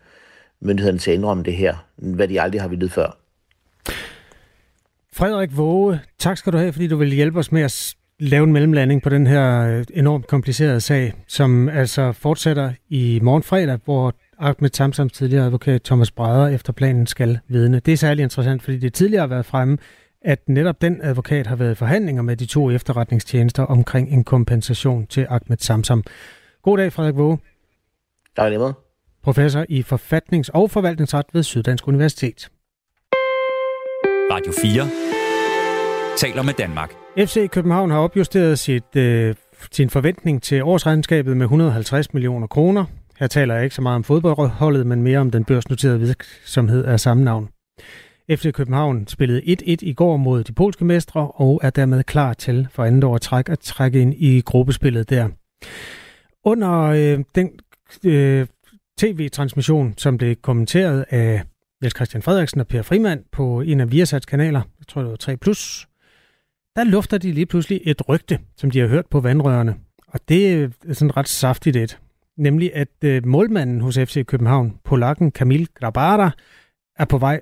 [0.60, 3.16] myndighederne til at indrømme det her, hvad de aldrig har vidt før.
[5.12, 8.52] Frederik Våge, tak skal du have, fordi du vil hjælpe os med at lave en
[8.52, 14.14] mellemlanding på den her øh, enormt komplicerede sag, som altså fortsætter i morgen fredag, hvor
[14.38, 17.80] Ahmed Tamsams tidligere advokat Thomas Breder efter planen skal vidne.
[17.80, 19.78] Det er særlig interessant, fordi det tidligere har været fremme,
[20.28, 25.06] at netop den advokat har været i forhandlinger med de to efterretningstjenester omkring en kompensation
[25.06, 26.04] til Ahmed Samsam.
[26.62, 27.38] God dag, Frederik Våge.
[28.36, 28.72] Tak lige
[29.22, 32.48] Professor i forfatnings- og forvaltningsret ved Syddansk Universitet.
[34.32, 36.92] Radio 4 taler med Danmark.
[37.18, 39.34] FC København har opjusteret sit, øh,
[39.72, 42.84] sin forventning til årsregnskabet med 150 millioner kroner.
[43.18, 47.00] Her taler jeg ikke så meget om fodboldholdet, men mere om den børsnoterede virksomhed af
[47.00, 47.48] samme navn.
[48.30, 52.68] FC København spillede 1-1 i går mod de polske mestre og er dermed klar til
[52.70, 55.28] for andet år træk at trække ind i gruppespillet der.
[56.44, 57.50] Under øh, den
[58.04, 58.46] øh,
[58.98, 61.42] tv-transmission, som blev kommenteret af
[61.80, 65.16] Niels Christian Frederiksen og Per Frimand på en af Viasats kanaler, jeg tror det var
[65.16, 65.88] 3 plus,
[66.76, 69.76] der lufter de lige pludselig et rygte, som de har hørt på vandrørene.
[70.08, 71.98] Og det er sådan ret saftigt et.
[72.36, 76.30] Nemlig at øh, målmanden hos FC København, polakken Kamil Grabara,
[76.98, 77.40] er på vej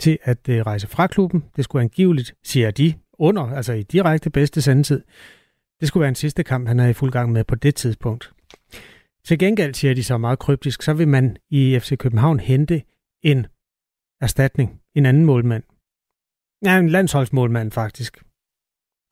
[0.00, 1.44] til at øh, rejse fra klubben.
[1.56, 5.02] Det skulle angiveligt, siger de, under, altså i direkte bedste sendetid.
[5.80, 8.32] Det skulle være en sidste kamp, han er i fuld gang med på det tidspunkt.
[9.24, 12.82] Til gengæld, siger de så meget kryptisk, så vil man i FC København hente
[13.22, 13.46] en
[14.20, 15.62] erstatning, en anden målmand.
[16.64, 18.22] Ja, en landsholdsmålmand faktisk.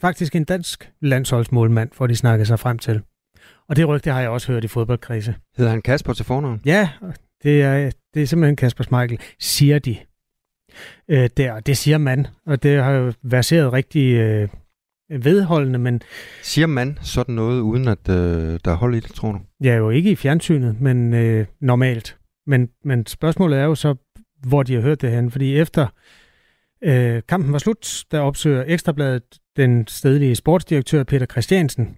[0.01, 3.03] Faktisk en dansk landsholdsmålmand, får de snakket sig frem til.
[3.68, 5.35] Og det rygte har jeg også hørt i fodboldkrise.
[5.57, 6.61] Hedder han Kasper til fornavn?
[6.64, 6.90] Ja,
[7.42, 9.96] det er, det er simpelthen Kasper Schmeichel, siger de
[11.09, 11.61] øh, der.
[11.61, 14.49] Det siger man, og det har jo verseret rigtig øh,
[15.11, 16.03] vedholdende, men...
[16.43, 19.38] Siger man sådan noget, uden at øh, der er hold i det, tror du?
[19.64, 22.17] Ja, jo ikke i fjernsynet, men øh, normalt.
[22.47, 23.95] Men, men spørgsmålet er jo så,
[24.47, 25.87] hvor de har hørt det hen, fordi efter
[26.85, 29.23] øh, kampen var slut, der opsøger Ekstrabladet
[29.57, 31.97] den stedlige sportsdirektør Peter Christiansen.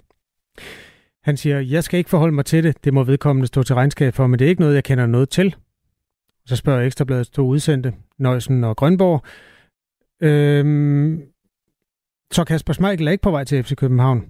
[1.24, 4.14] Han siger, jeg skal ikke forholde mig til det, det må vedkommende stå til regnskab
[4.14, 5.54] for, men det er ikke noget, jeg kender noget til.
[6.50, 9.22] Så spørger Ekstrabladets to udsendte, Nøjsen og Grønborg.
[10.22, 11.22] Øhm,
[12.32, 14.20] så Kasper Schmeichel er ikke på vej til FC København.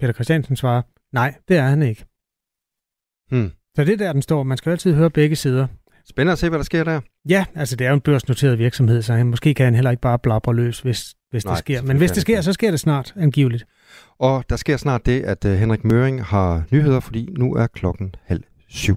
[0.00, 0.82] Peter Christiansen svarer,
[1.12, 2.04] nej, det er han ikke.
[3.30, 3.50] Hmm.
[3.76, 4.42] Så det er der, den står.
[4.42, 5.66] Man skal altid høre begge sider.
[6.04, 7.00] Spændende at se, hvad der sker der.
[7.28, 10.00] Ja, altså det er jo en børsnoteret virksomhed, så han, måske kan han heller ikke
[10.00, 11.82] bare blabre løs, hvis, hvis Nej, det sker.
[11.82, 13.66] Men hvis det sker, så sker det snart, angiveligt.
[14.18, 18.14] Og der sker snart det, at uh, Henrik Møring har nyheder, fordi nu er klokken
[18.24, 18.96] halv syv.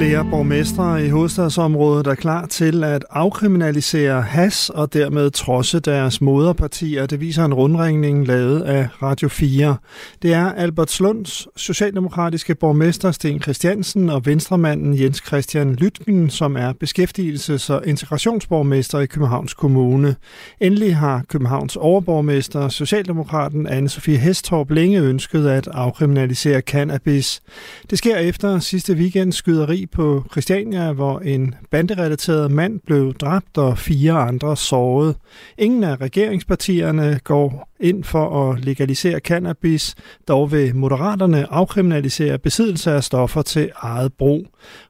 [0.00, 7.06] Flere borgmestre i hovedstadsområdet er klar til at afkriminalisere has og dermed trodse deres moderpartier.
[7.06, 9.76] Det viser en rundringning lavet af Radio 4.
[10.22, 16.72] Det er Albert Slunds socialdemokratiske borgmester Sten Christiansen og venstremanden Jens Christian Lytgen, som er
[16.84, 20.16] beskæftigelses- og integrationsborgmester i Københavns Kommune.
[20.60, 27.42] Endelig har Københavns overborgmester, Socialdemokraten Anne-Sophie Hestorp, længe ønsket at afkriminalisere cannabis.
[27.90, 33.78] Det sker efter sidste weekend skyderi på Christiania, hvor en banderelateret mand blev dræbt og
[33.78, 35.16] fire andre såret.
[35.58, 39.94] Ingen af regeringspartierne går ind for at legalisere cannabis,
[40.28, 44.46] dog vil moderaterne afkriminalisere besiddelse af stoffer til eget brug.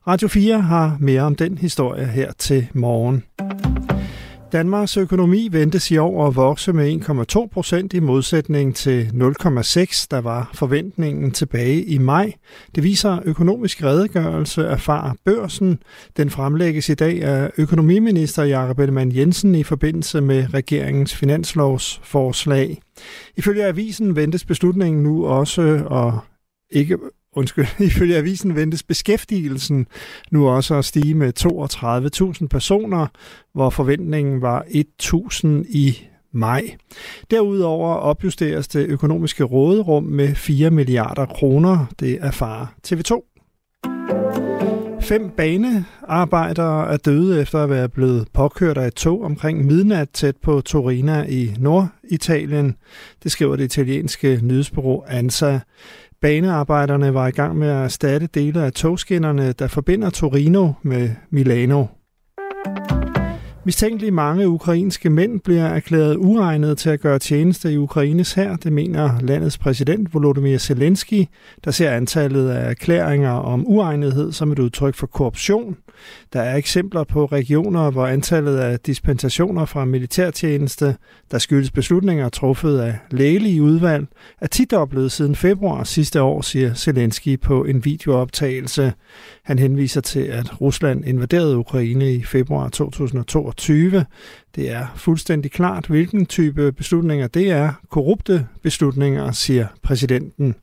[0.07, 3.23] Radio 4 har mere om den historie her til morgen.
[4.51, 7.01] Danmarks økonomi ventes i år at vokse med
[7.35, 12.33] 1,2 procent i modsætning til 0,6, der var forventningen tilbage i maj.
[12.75, 15.79] Det viser økonomisk redegørelse af far børsen.
[16.17, 22.81] Den fremlægges i dag af økonomiminister Jakob Ellemann Jensen i forbindelse med regeringens finanslovsforslag.
[23.37, 25.61] Ifølge avisen ventes beslutningen nu også
[25.91, 26.13] at
[26.71, 26.97] ikke
[27.35, 29.87] Undskyld, ifølge avisen ventes beskæftigelsen
[30.31, 31.33] nu også at stige med
[32.41, 33.07] 32.000 personer,
[33.53, 34.65] hvor forventningen var
[35.03, 36.75] 1.000 i maj.
[37.31, 41.85] Derudover opjusteres det økonomiske råderum med 4 milliarder kroner.
[41.99, 43.27] Det erfarer TV2.
[45.01, 50.35] Fem banearbejdere er døde efter at være blevet påkørt af et tog omkring midnat tæt
[50.37, 52.75] på Torina i Norditalien.
[53.23, 55.59] Det skriver det italienske nyhedsbureau ANSA.
[56.21, 61.85] Banearbejderne var i gang med at erstatte dele af togskinnerne, der forbinder Torino med Milano.
[63.63, 68.73] Mistænkeligt mange ukrainske mænd bliver erklæret uregnet til at gøre tjeneste i Ukraines her, det
[68.73, 71.25] mener landets præsident Volodymyr Zelensky,
[71.63, 75.77] der ser antallet af erklæringer om uegnethed som et udtryk for korruption.
[76.33, 80.95] Der er eksempler på regioner, hvor antallet af dispensationer fra militærtjeneste,
[81.31, 84.07] der skyldes beslutninger truffet af lægelige udvalg,
[84.41, 88.93] er tidoblet siden februar sidste år, siger Zelensky på en videooptagelse.
[89.51, 94.05] Han henviser til, at Rusland invaderede Ukraine i februar 2022.
[94.55, 97.73] Det er fuldstændig klart, hvilken type beslutninger det er.
[97.89, 100.55] Korrupte beslutninger, siger præsidenten.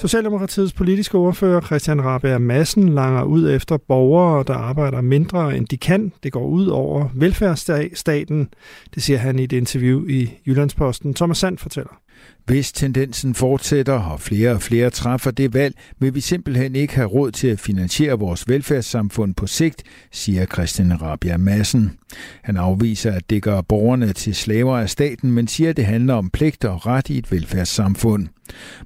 [0.00, 5.76] Socialdemokratiets politiske ordfører Christian Rabær Madsen langer ud efter borgere, der arbejder mindre end de
[5.76, 6.12] kan.
[6.22, 8.48] Det går ud over velfærdsstaten.
[8.94, 11.14] Det siger han i et interview i Jyllandsposten.
[11.14, 12.00] Thomas Sand fortæller.
[12.46, 17.08] Hvis tendensen fortsætter, og flere og flere træffer det valg, vil vi simpelthen ikke have
[17.08, 19.82] råd til at finansiere vores velfærdssamfund på sigt,
[20.12, 21.98] siger Christian Rabia Madsen.
[22.42, 26.14] Han afviser, at det gør borgerne til slaver af staten, men siger, at det handler
[26.14, 28.28] om pligt og ret i et velfærdssamfund.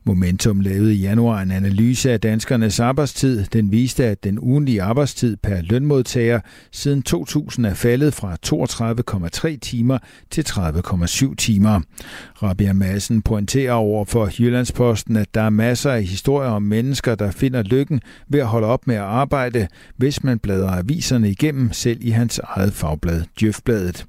[0.04, 3.44] Momentum lavede i januar en analyse af danskernes arbejdstid.
[3.52, 6.40] Den viste, at den ugenlige arbejdstid per lønmodtager
[6.72, 8.36] siden 2000 er faldet fra
[9.52, 9.98] 32,3 timer
[10.30, 11.80] til 30,7 timer.
[12.42, 17.30] Rabia Madsen pointerer over for Jyllandsposten, at der er masser af historier om mennesker, der
[17.30, 21.98] finder lykken ved at holde op med at arbejde, hvis man bladrer aviserne igennem, selv
[22.00, 24.06] i hans eget fagblad, Djøfbladet.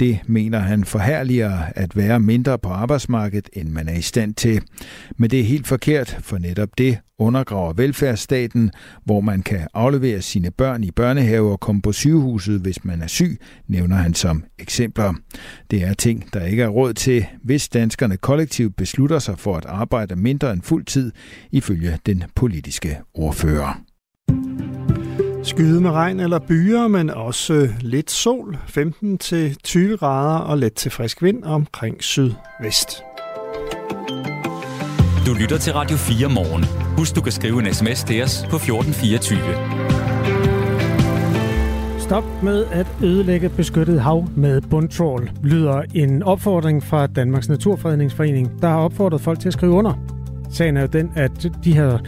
[0.00, 4.62] Det mener han forhærliger at være mindre på arbejdsmarkedet, end man er i stand til.
[5.16, 8.70] Men det er helt forkert, for netop det undergraver velfærdsstaten,
[9.04, 13.06] hvor man kan aflevere sine børn i børnehave og komme på sygehuset, hvis man er
[13.06, 15.14] syg, nævner han som eksempler.
[15.70, 19.66] Det er ting, der ikke er råd til, hvis danskerne kollektivt beslutter sig for at
[19.66, 21.12] arbejde mindre end fuld tid,
[21.52, 23.82] ifølge den politiske ordfører.
[25.44, 31.22] Skyde med regn eller byer, men også lidt sol, 15-20 grader og let til frisk
[31.22, 33.02] vind omkring sydvest.
[35.26, 36.64] Du lytter til Radio 4 morgen.
[36.98, 39.38] Husk, du kan skrive en sms til os på 1424.
[42.00, 48.68] Stop med at ødelægge beskyttet hav med bundtrål, lyder en opfordring fra Danmarks Naturfredningsforening, der
[48.68, 49.94] har opfordret folk til at skrive under.
[50.50, 51.98] Sagen er jo den, at de her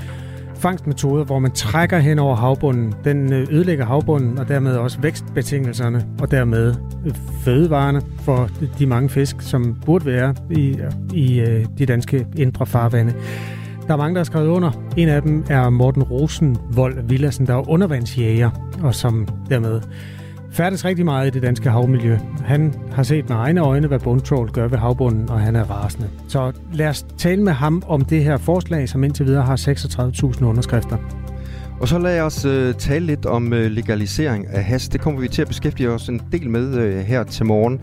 [0.56, 6.06] fangstmetoder, hvor man trækker hen over havbunden, den øh, ødelægger havbunden og dermed også vækstbetingelserne
[6.20, 6.74] og dermed
[7.06, 7.14] øh,
[7.44, 10.78] fødevarene for de mange fisk, som burde være i,
[11.14, 13.14] i øh, de danske indre farvande.
[13.86, 14.70] Der er mange, der har skrevet under.
[14.96, 18.50] En af dem er Morten Rosenvold Villassen, der er undervandsjæger,
[18.82, 19.80] og som dermed
[20.54, 22.18] færdes rigtig meget i det danske havmiljø.
[22.44, 26.08] Han har set med egne øjne, hvad bundtrål gør ved havbunden, og han er rasende.
[26.28, 30.44] Så lad os tale med ham om det her forslag, som indtil videre har 36.000
[30.44, 30.96] underskrifter.
[31.80, 34.88] Og så lad os øh, tale lidt om øh, legalisering af has.
[34.88, 37.80] Det kommer vi til at beskæftige os en del med øh, her til morgen.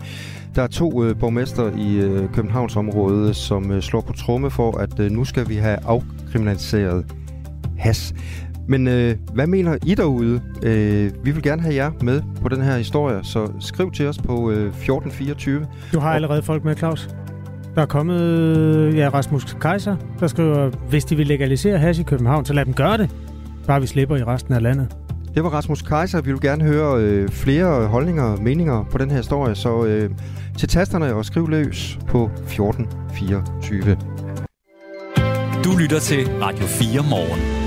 [0.54, 5.00] Der er to øh, borgmester i øh, Københavnsområdet, som øh, slår på tromme for, at
[5.00, 7.04] øh, nu skal vi have afkriminaliseret
[7.78, 8.14] has.
[8.68, 10.40] Men øh, hvad mener I derude?
[10.62, 14.18] Øh, vi vil gerne have jer med på den her historie, så skriv til os
[14.18, 15.66] på øh, 1424.
[15.92, 17.08] Du har allerede folk med, Claus.
[17.74, 22.44] Der er kommet ja, Rasmus Kaiser, der skriver, hvis de vil legalisere has i København,
[22.44, 23.10] så lad dem gøre det.
[23.66, 24.96] Bare vi slipper i resten af landet.
[25.34, 26.20] Det var Rasmus Kaiser.
[26.20, 30.10] Vi vil gerne høre øh, flere holdninger og meninger på den her historie, så øh,
[30.58, 33.96] til tasterne og skriv løs på 1424.
[35.64, 37.61] Du lytter til Radio 4 morgen.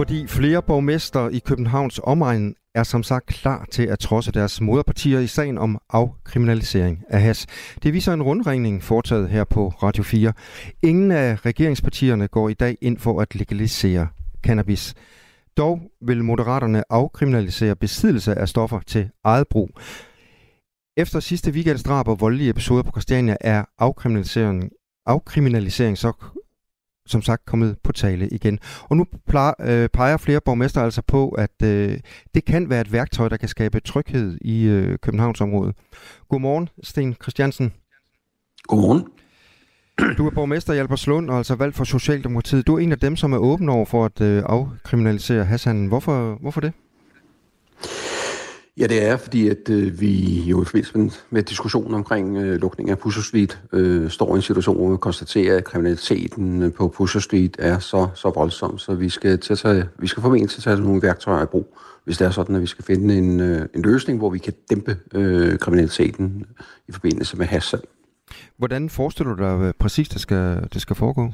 [0.00, 5.18] Fordi flere borgmester i Københavns omegn er som sagt klar til at trodse deres moderpartier
[5.18, 7.46] i sagen om afkriminalisering af has.
[7.82, 10.32] Det viser en rundringning foretaget her på Radio 4.
[10.82, 14.08] Ingen af regeringspartierne går i dag ind for at legalisere
[14.42, 14.94] cannabis.
[15.56, 19.70] Dog vil moderaterne afkriminalisere besiddelse af stoffer til eget brug.
[20.96, 24.70] Efter sidste weekends drab og voldelige episoder på Christiania er afkriminalisering,
[25.06, 26.12] afkriminalisering så
[27.10, 28.58] som sagt kommet på tale igen.
[28.82, 29.06] Og nu
[29.60, 31.98] øh, peger flere borgmester altså på, at øh,
[32.34, 35.74] det kan være et værktøj, der kan skabe tryghed i øh, Københavnsområdet.
[36.28, 37.72] Godmorgen, Sten Christiansen.
[38.62, 39.06] Godmorgen.
[40.18, 42.66] Du er borgmester i Albertslund og altså valgt for Socialdemokratiet.
[42.66, 45.86] Du er en af dem, som er åben over for at øh, afkriminalisere Hassan.
[45.86, 46.72] Hvorfor, hvorfor det?
[48.80, 52.60] Ja, det er, fordi at øh, vi jo i forbindelse med, med diskussionen omkring øh,
[52.60, 56.72] lukning af Pusher Street øh, står i en situation, hvor vi konstaterer, at kriminaliteten øh,
[56.72, 60.20] på Pusher Street er så, så voldsom, så vi skal, til at tage, vi skal
[60.20, 63.18] formentlig til tage nogle værktøjer i brug, hvis det er sådan, at vi skal finde
[63.18, 66.46] en, øh, en løsning, hvor vi kan dæmpe øh, kriminaliteten
[66.88, 67.80] i forbindelse med hassal.
[68.56, 71.32] Hvordan forestiller du dig øh, præcis, det skal, det skal foregå?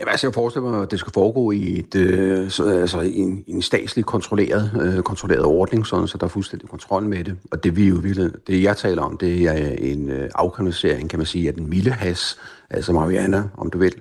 [0.00, 3.18] Ja, altså jeg forestiller mig, at det skal foregå i, et, øh, så, altså i
[3.18, 7.36] en, en statslig kontrolleret, øh, kontrolleret ordning, sådan, så der er fuldstændig kontrol med det.
[7.50, 11.18] Og det, vi jo ville, det jeg taler om, det er en øh, afkriminalisering, kan
[11.18, 12.38] man sige, af den milde has,
[12.70, 13.94] altså Mariana, om du vil,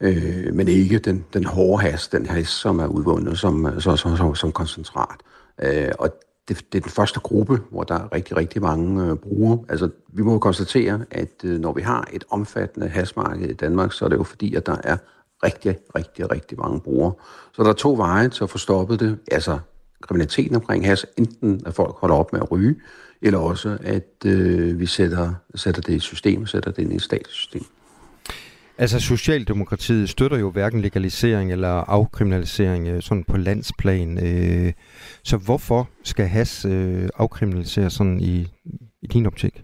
[0.00, 4.16] øh, men ikke den, den hårde has, den has, som er udvundet som, som, som,
[4.16, 5.20] som, som koncentrat.
[5.62, 6.08] Øh, og
[6.48, 9.58] det, det er den første gruppe, hvor der er rigtig, rigtig mange øh, brugere.
[9.68, 13.92] Altså, vi må jo konstatere, at øh, når vi har et omfattende hasmarked i Danmark,
[13.92, 14.96] så er det jo fordi, at der er
[15.44, 17.12] rigtig, rigtig, rigtig mange brugere.
[17.52, 19.18] Så der er to veje til at få stoppet det.
[19.30, 19.58] Altså
[20.02, 22.74] kriminaliteten omkring has, enten at folk holder op med at ryge,
[23.22, 27.02] eller også at øh, vi sætter, sætter det i system, sætter det ind i et
[27.02, 27.62] statssystem.
[28.78, 34.18] Altså Socialdemokratiet støtter jo hverken legalisering eller afkriminalisering øh, sådan på landsplan.
[34.26, 34.72] Øh,
[35.22, 38.48] så hvorfor skal has øh, afkriminaliseres sådan i,
[39.02, 39.62] i din optik?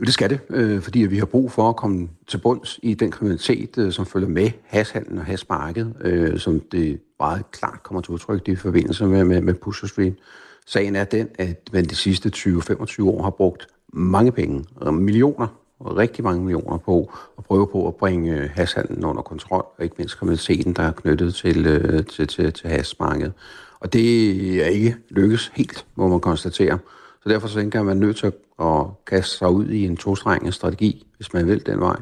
[0.00, 2.94] Jo, det skal det, øh, fordi vi har brug for at komme til bunds i
[2.94, 8.00] den kriminalitet, øh, som følger med hashandlen og hasmarkedet, øh, som det meget klart kommer
[8.00, 10.14] til udtryk i forbindelse med, med, med Pusher Street.
[10.66, 15.46] Sagen er den, at man de sidste 20-25 år har brugt mange penge, millioner,
[15.80, 19.94] rigtig mange millioner på at prøve på at bringe øh, hashandlen under kontrol, og ikke
[19.98, 23.32] mindst kriminaliteten, der er knyttet til, øh, til, til, til hasmarkedet.
[23.80, 26.78] Og det er ikke lykkes helt, må man konstatere.
[27.22, 28.34] Så derfor så tænker jeg, at man er nødt til at
[29.06, 31.96] kaste sig ud i en tostrenget strategi, hvis man vil den vej.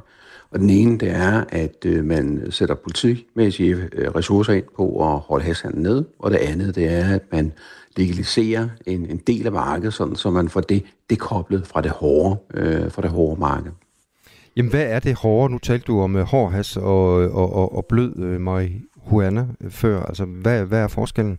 [0.51, 5.19] Og den ene, det er, at øh, man sætter politimæssige øh, ressourcer ind på at
[5.19, 6.05] holde hashandlen ned.
[6.19, 7.53] Og det andet, det er, at man
[7.97, 12.37] legaliserer en, en del af markedet, sådan, så man får det dekoblet fra det hårde,
[12.55, 13.73] øh, fra det hårde marked.
[14.57, 15.53] Jamen, hvad er det hårde?
[15.53, 19.47] Nu talte du om uh, hård has og, øh, og, og, og blød øh, marihuana
[19.69, 20.03] før.
[20.03, 21.39] Altså, hvad, hvad er forskellen?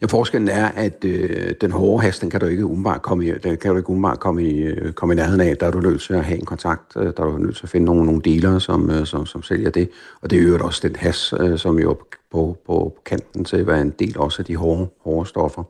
[0.00, 3.32] Ja, forskellen er, at øh, den hårde has, den kan du ikke umiddelbart komme i,
[3.32, 5.56] den kan du ikke umiddelbart komme i, øh, komme i nærheden af.
[5.56, 7.66] Der er du nødt til at have en kontakt, øh, der er du nødt til
[7.66, 9.90] at finde nogle, nogle dealer, som, øh, som, som sælger det.
[10.20, 13.44] Og det er jo også den has, øh, som jo er på, på, på kanten
[13.44, 15.62] til at være en del også af de hårde, hårde stoffer.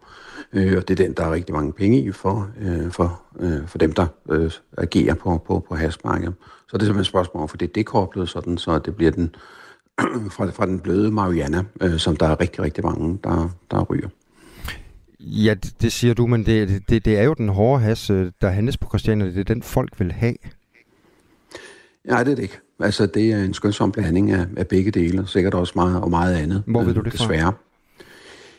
[0.53, 3.67] Øh, og det er den, der er rigtig mange penge i for, øh, for, øh,
[3.67, 6.35] for dem, der øh, agerer på, på, på hasmarkedet.
[6.41, 9.11] Så det er simpelthen et spørgsmål om, for det er dekoblet, sådan, så det bliver
[9.11, 9.35] den
[10.37, 14.09] fra, fra den bløde marihuana, øh, som der er rigtig, rigtig mange, der, der ryger.
[15.21, 18.33] Ja, det, det siger du, men det, det, det er jo den hårde has, øh,
[18.41, 19.27] der handles på Christiania.
[19.27, 20.35] Det er den, folk vil have.
[22.05, 22.59] Nej, det er det ikke.
[22.81, 26.35] Altså, det er en skønsom blanding af, af begge dele, sikkert også meget, og meget
[26.35, 26.63] andet.
[26.67, 27.53] Hvor ved du det desværre.
[27.53, 28.05] fra?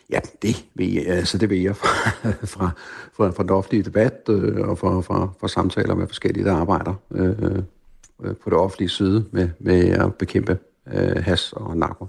[0.10, 2.10] Ja, det ved jeg, altså det ved jeg fra,
[2.58, 2.70] fra,
[3.14, 6.94] fra, fra den offentlige debat øh, og fra, fra, fra samtaler med forskellige, der arbejder
[7.12, 10.58] øh, øh, på det offentlige side med, med at bekæmpe
[10.94, 12.08] øh, has og narko.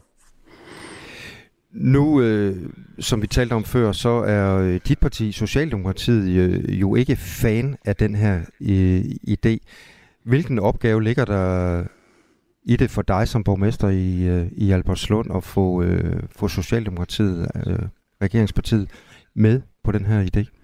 [1.72, 2.56] Nu, øh,
[2.98, 7.76] som vi talte om før, så er øh, dit parti, Socialdemokratiet, øh, jo ikke fan
[7.84, 9.56] af den her øh, idé.
[10.24, 11.84] Hvilken opgave ligger der
[12.62, 17.48] i det for dig som borgmester i, øh, i Albertslund at få, øh, få Socialdemokratiet,
[17.66, 17.78] øh,
[18.22, 18.90] regeringspartiet,
[19.34, 20.59] med på den her idé?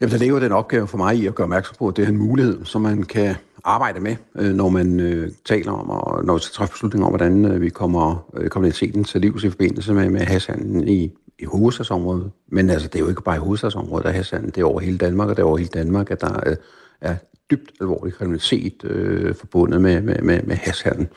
[0.00, 2.08] Jamen, der ligger den opgave for mig i at gøre opmærksom på, at det er
[2.08, 3.34] en mulighed, som man kan
[3.64, 7.10] arbejde med, øh, når man øh, taler om, og når vi skal træffe beslutninger om,
[7.10, 11.44] hvordan øh, vi kommer øh, kriminaliteten til livs i forbindelse med, med hashandlen i, i
[11.44, 12.30] hovedstadsområdet.
[12.48, 14.50] Men altså, det er jo ikke bare i hovedstadsområdet, der er hashandlen.
[14.50, 16.56] Det er over hele Danmark, og det er over hele Danmark, at der øh,
[17.00, 17.16] er
[17.50, 21.08] dybt alvorlig kriminalitet øh, forbundet med, med, med, med hashandlen.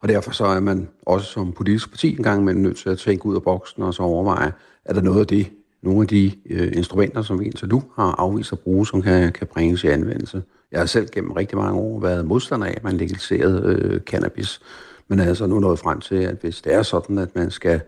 [0.00, 3.26] Og derfor så er man også som politisk parti engang men nødt til at tænke
[3.26, 4.52] ud af boksen og så overveje,
[4.84, 5.50] er der noget af det,
[5.84, 9.32] nogle af de øh, instrumenter, som vi indtil nu har afvist at bruge, som kan,
[9.32, 10.42] kan bringes i anvendelse.
[10.72, 14.60] Jeg har selv gennem rigtig mange år været modstander af, at man legaliserede øh, cannabis.
[15.08, 17.80] Men er altså nu nået frem til, at hvis det er sådan, at man skal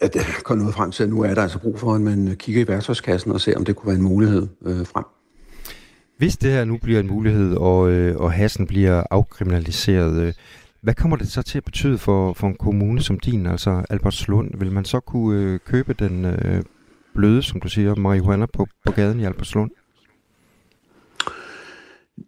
[0.00, 2.36] at øh, komme noget frem til, at nu er der altså brug for, at man
[2.38, 5.04] kigger i værktøjskassen og ser, om det kunne være en mulighed øh, frem.
[6.18, 10.32] Hvis det her nu bliver en mulighed, og, øh, og hassen bliver afkriminaliseret, øh,
[10.84, 14.50] hvad kommer det så til at betyde for, for en kommune som din, altså Albertslund?
[14.58, 16.62] Vil man så kunne øh, købe den øh,
[17.14, 19.70] bløde, som du siger, marihuana på, på gaden i Albertslund?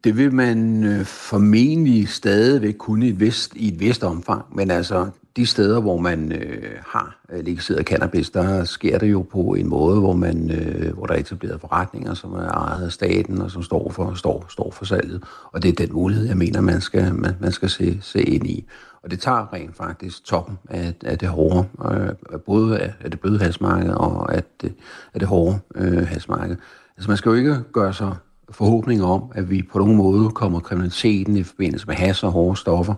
[0.05, 4.71] Det vil man øh, formentlig stadigvæk kunne i et, vist, i et vist omfang, men
[4.71, 9.41] altså de steder, hvor man øh, har øh, legaliseret cannabis, der sker det jo på
[9.41, 13.43] en måde, hvor, man, øh, hvor der er etableret forretninger, som er ejet af staten
[13.43, 15.23] og som står for, står, står for salget.
[15.53, 18.47] Og det er den mulighed, jeg mener, man skal, man, man skal se, se ind
[18.47, 18.67] i.
[19.03, 23.21] Og det tager rent faktisk toppen af, af det hårde, øh, både af, af det
[23.21, 24.75] bløde halsmarked og af det,
[25.15, 26.57] af det hårde øh, halsmarked.
[26.97, 28.15] Altså man skal jo ikke gøre sig
[28.51, 32.57] forhåbninger om, at vi på nogen måde kommer kriminaliteten i forbindelse med has og hårde
[32.57, 32.95] stoffer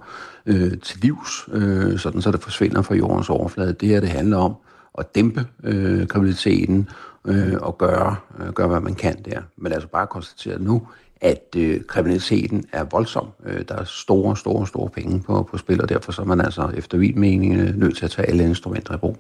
[0.47, 3.73] øh, til livs, øh, sådan så det forsvinder fra jordens overflade.
[3.73, 4.55] Det her det handler om
[4.99, 6.89] at dæmpe øh, kriminaliteten
[7.25, 9.41] øh, og gøre, øh, gøre, hvad man kan der.
[9.57, 10.83] Men altså bare konstatere nu,
[11.21, 13.29] at øh, kriminaliteten er voldsom.
[13.47, 16.41] Øh, der er store, store, store penge på, på spil, og derfor så er man
[16.41, 19.17] altså efter min mening øh, nødt til at tage alle instrumenter i brug.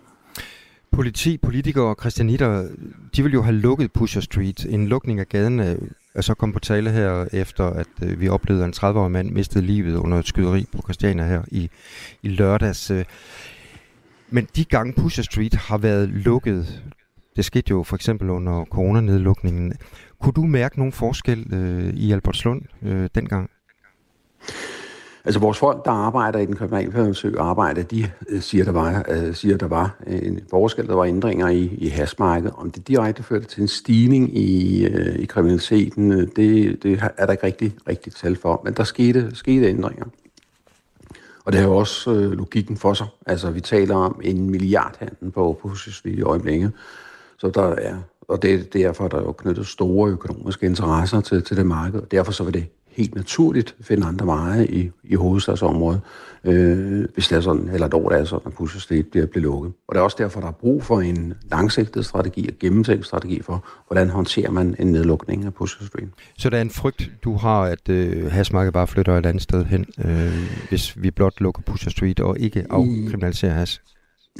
[0.99, 2.68] Politi, politikere og kristianitter,
[3.16, 4.66] de vil jo have lukket Pusher Street.
[4.68, 5.78] En lukning af gaden øh,
[6.14, 9.30] er så kommet på tale her, efter at øh, vi oplevede, at en 30-årig mand
[9.30, 11.70] mistede livet under et skyderi på Christiania her i,
[12.22, 12.90] i lørdags.
[12.90, 13.05] Øh.
[14.30, 16.82] Men de gange Pusher Street har været lukket,
[17.36, 19.72] det skete jo for eksempel under coronanedlukningen.
[20.20, 23.51] Kunne du mærke nogen forskel øh, i Albertslund øh, dengang?
[25.25, 29.35] Altså vores folk, der arbejder i den kriminalpræventive arbejde, de øh, siger, der var, øh,
[29.35, 32.53] siger, der var øh, en forskel, der var ændringer i, i hasmarkedet.
[32.57, 37.27] Om det direkte førte til en stigning i, øh, i kriminaliteten, øh, det, det er
[37.27, 38.61] der ikke rigtig, rigtig tal for.
[38.64, 40.05] Men der skete, skete ændringer.
[41.45, 43.07] Og det har jo også øh, logikken for sig.
[43.27, 45.71] Altså vi taler om en milliardhandel på, på
[46.05, 46.73] i øjeblikket.
[47.39, 47.97] Så der er,
[48.29, 52.11] og det, derfor er der jo knyttet store økonomiske interesser til, til det marked, og
[52.11, 52.66] derfor så vil det
[52.99, 56.01] helt naturligt finde andre veje i, i hovedstadsområdet,
[56.44, 59.42] øh, hvis det er sådan, eller dog det er sådan, at Pusher Street bliver, bliver
[59.42, 59.72] lukket.
[59.88, 63.42] Og det er også derfor, der er brug for en langsigtet strategi og gennemtænkt strategi
[63.42, 66.09] for, hvordan håndterer man en nedlukning af Pusher Street.
[66.38, 69.64] Så der er en frygt, du har, at øh, hasmarkedet bare flytter et andet sted
[69.64, 70.32] hen, øh,
[70.68, 73.80] hvis vi blot lukker Pusher Street og ikke afkriminaliserer has?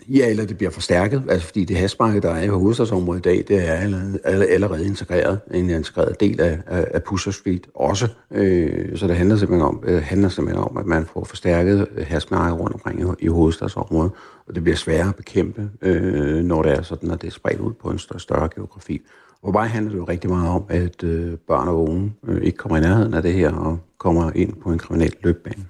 [0.09, 3.45] Ja, eller det bliver forstærket, altså fordi det hasmarked, der er i hovedstadsområdet i dag,
[3.49, 8.09] det er allerede, allerede integreret, en integreret del af, af, af Pusher Street også.
[8.31, 12.07] Øh, så det handler simpelthen, om, øh, handler simpelthen om, at man får forstærket øh,
[12.07, 14.13] hasmarked rundt omkring i, i hovedstadsområdet,
[14.49, 17.61] og det bliver sværere at bekæmpe, øh, når det er sådan, at det er spredt
[17.61, 19.03] ud på en større, større geografi.
[19.45, 22.59] For mig handler det jo rigtig meget om, at øh, børn og unge øh, ikke
[22.59, 25.65] kommer i nærheden af det her og kommer ind på en kriminel løbbane.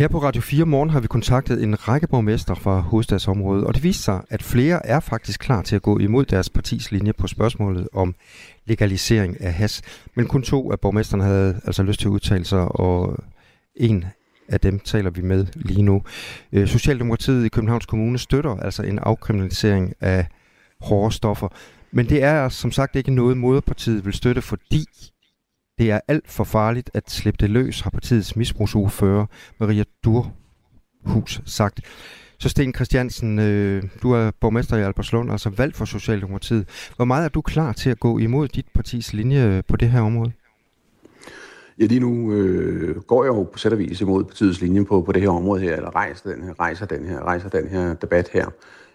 [0.00, 3.82] Her på Radio 4 Morgen har vi kontaktet en række borgmester fra hovedstadsområdet, og det
[3.82, 7.26] viste sig, at flere er faktisk klar til at gå imod deres partis linje på
[7.26, 8.14] spørgsmålet om
[8.66, 9.82] legalisering af has.
[10.14, 13.16] Men kun to af borgmesterne havde altså lyst til at udtale sig, og
[13.76, 14.04] en
[14.48, 16.02] af dem taler vi med lige nu.
[16.52, 20.26] Øh, Socialdemokratiet i Københavns Kommune støtter altså en afkriminalisering af
[20.80, 21.48] hårde stoffer.
[21.92, 24.86] Men det er som sagt ikke noget, moderpartiet vil støtte, fordi
[25.80, 29.26] det er alt for farligt at slippe det løs, har partiets misbrugsordfører
[29.60, 31.80] Maria Durhus sagt.
[32.38, 36.92] Så Sten Christiansen, øh, du er borgmester i Albertslund, altså valgt for Socialdemokratiet.
[36.96, 40.00] Hvor meget er du klar til at gå imod dit partis linje på det her
[40.00, 40.32] område?
[41.78, 45.02] Ja, lige nu øh, går jeg jo på sæt og vis imod partiets linje på,
[45.02, 47.94] på det her område her, eller rejser den her, rejser den her, rejser den her
[47.94, 48.46] debat her.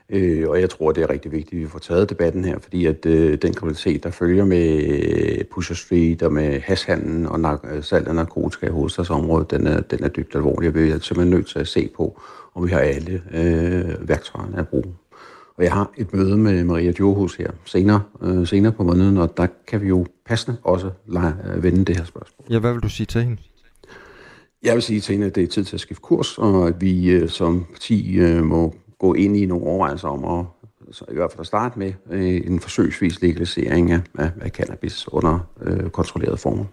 [0.09, 2.85] Øh, og jeg tror, det er rigtig vigtigt, at vi får taget debatten her, fordi
[2.85, 8.07] at øh, den kriminalitet, der følger med Pusher Street og med hashhandlen og nak- salg
[8.07, 11.47] af narkotika i hovedstadsområdet, den er, den er dybt alvorlig, og vi er simpelthen nødt
[11.47, 12.21] til at se på,
[12.55, 14.93] om vi har alle øh, værktøjerne at bruge.
[15.57, 19.37] Og jeg har et møde med Maria Djurhus her senere, øh, senere på måneden, og
[19.37, 22.45] der kan vi jo passende også lege, øh, vende det her spørgsmål.
[22.49, 23.37] Ja, hvad vil du sige til hende?
[24.63, 26.81] Jeg vil sige til hende, at det er tid til at skifte kurs, og at
[26.81, 30.45] vi øh, som parti øh, må gå ind i nogle overvejelser om at
[30.91, 35.07] så i hvert fald at starte med øh, en forsøgsvis legalisering af, af, af cannabis
[35.13, 36.65] under øh, kontrollerede former.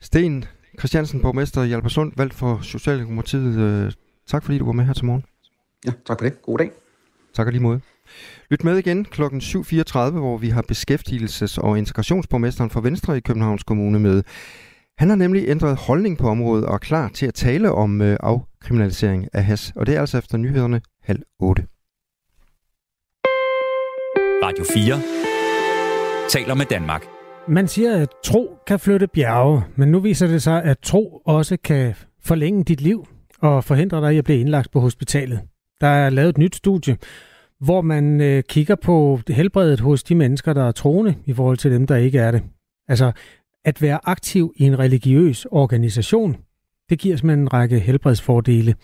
[0.00, 0.44] Sten
[0.78, 3.58] Christiansen, borgmester i Albersund, valgt for Socialdemokratiet.
[3.58, 3.92] Øh,
[4.26, 5.24] tak fordi du var med her til morgen.
[5.86, 6.42] Ja, tak for det.
[6.42, 6.70] God dag.
[7.34, 7.80] Tak lige måde.
[8.50, 9.22] Lyt med igen kl.
[9.22, 14.22] 7.34, hvor vi har beskæftigelses- og integrationsborgmesteren for Venstre i Københavns Kommune med.
[14.98, 18.16] Han har nemlig ændret holdning på området og er klar til at tale om øh,
[18.20, 19.72] afkriminalisering af has.
[19.76, 21.62] Og det er altså efter nyhederne halv otte.
[24.44, 25.22] Radio 4
[26.28, 27.04] taler med Danmark.
[27.48, 31.56] Man siger, at tro kan flytte bjerge, men nu viser det sig, at tro også
[31.64, 33.06] kan forlænge dit liv
[33.40, 35.40] og forhindre dig i at blive indlagt på hospitalet.
[35.80, 36.96] Der er lavet et nyt studie,
[37.60, 41.72] hvor man øh, kigger på helbredet hos de mennesker, der er troende, i forhold til
[41.72, 42.42] dem, der ikke er det.
[42.88, 43.12] Altså,
[43.64, 46.36] at være aktiv i en religiøs organisation,
[46.90, 48.74] det giver simpelthen en række helbredsfordele.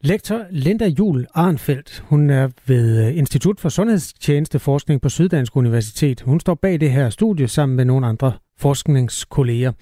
[0.00, 6.20] Lektor Linda Jul Arnfeldt, hun er ved øh, Institut for Sundhedstjenesteforskning på Syddansk Universitet.
[6.20, 9.72] Hun står bag det her studie sammen med nogle andre forskningskolleger.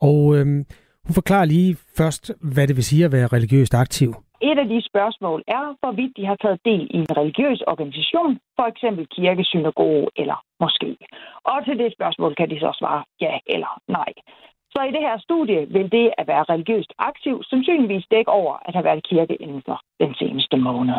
[0.00, 0.64] Og øhm,
[1.04, 4.14] hun forklarer lige først, hvad det vil sige at være religiøst aktiv.
[4.40, 8.66] Et af de spørgsmål er, hvorvidt de har taget del i en religiøs organisation, for
[8.72, 10.90] eksempel kirke, synagoge eller moské.
[11.50, 14.12] Og til det spørgsmål kan de så svare ja eller nej.
[14.72, 18.74] Så i det her studie vil det at være religiøst aktiv sandsynligvis dække over at
[18.74, 20.94] have været i kirke inden for den seneste måned.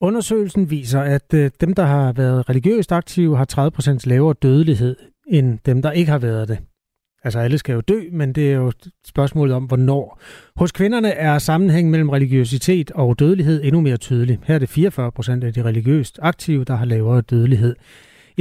[0.00, 3.46] Undersøgelsen viser, at øh, dem, der har været religiøst aktive, har
[4.06, 6.58] 30% lavere dødelighed end dem, der ikke har været det.
[7.26, 8.72] Altså alle skal jo dø, men det er jo
[9.12, 10.18] spørgsmålet om, hvornår.
[10.56, 14.38] Hos kvinderne er sammenhængen mellem religiøsitet og dødelighed endnu mere tydelig.
[14.46, 17.76] Her er det 44 procent af de religiøst aktive, der har lavere dødelighed.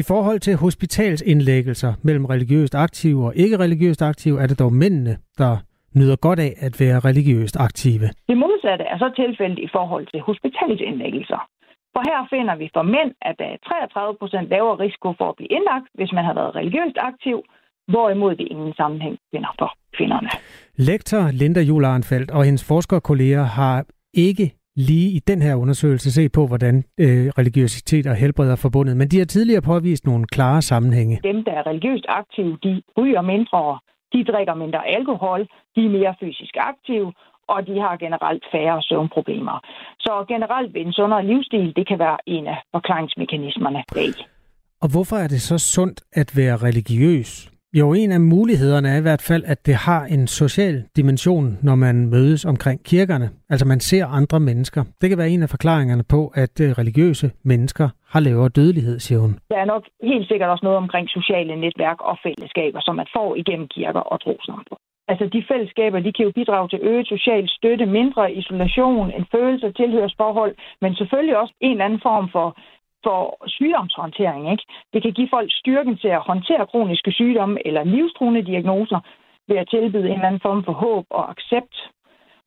[0.02, 5.18] I forhold til hospitalsindlæggelser mellem religiøst aktive og ikke religiøst aktive, er det dog mændene,
[5.38, 5.54] der
[5.98, 8.08] nyder godt af at være religiøst aktive.
[8.30, 11.42] Det modsatte er så tilfældet i forhold til hospitalsindlæggelser.
[11.94, 15.36] For her finder vi for mænd, at der er 33 procent lavere risiko for at
[15.36, 17.38] blive indlagt, hvis man har været religiøst aktiv,
[17.88, 20.30] hvorimod det ingen sammenhæng finder for kvinderne.
[20.76, 26.30] Lektor Linda Jul Arnfeldt og hendes forskerkolleger har ikke lige i den her undersøgelse se
[26.30, 30.62] på, hvordan øh, religiøsitet og helbred er forbundet, men de har tidligere påvist nogle klare
[30.62, 31.20] sammenhænge.
[31.24, 33.80] Dem, der er religiøst aktive, de ryger mindre,
[34.14, 35.42] de drikker mindre alkohol,
[35.76, 37.14] de er mere fysisk aktive,
[37.48, 39.60] og de har generelt færre søvnproblemer.
[40.00, 44.14] Så generelt vil en sundere livsstil, det kan være en af forklaringsmekanismerne bag.
[44.82, 47.55] Og hvorfor er det så sundt at være religiøs?
[47.80, 51.76] Jo, en af mulighederne er i hvert fald, at det har en social dimension, når
[51.76, 53.28] man mødes omkring kirkerne.
[53.50, 54.82] Altså man ser andre mennesker.
[55.02, 59.20] Det kan være en af forklaringerne på, at øh, religiøse mennesker har lavere dødelighed, siger
[59.20, 59.34] hun.
[59.50, 63.36] Der er nok helt sikkert også noget omkring sociale netværk og fællesskaber, som man får
[63.36, 64.82] igennem kirker og trosamfund.
[65.08, 69.66] Altså de fællesskaber, de kan jo bidrage til øget social støtte, mindre isolation, en følelse
[69.68, 72.48] af tilhørsforhold, men selvfølgelig også en eller anden form for
[73.06, 74.52] for sygdomshåndtering.
[74.52, 74.66] Ikke?
[74.94, 79.00] Det kan give folk styrken til at håndtere kroniske sygdomme eller livstruende diagnoser
[79.48, 81.76] ved at tilbyde en eller anden form for håb og accept.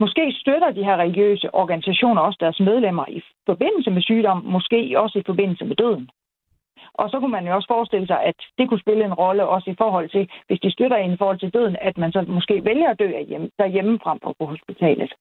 [0.01, 5.19] Måske støtter de her religiøse organisationer også deres medlemmer i forbindelse med sygdom, måske også
[5.19, 6.11] i forbindelse med døden.
[6.95, 9.71] Og så kunne man jo også forestille sig, at det kunne spille en rolle også
[9.71, 12.65] i forhold til, hvis de støtter en i forhold til døden, at man så måske
[12.65, 13.09] vælger at dø
[13.59, 15.13] derhjemme frem for på hospitalet.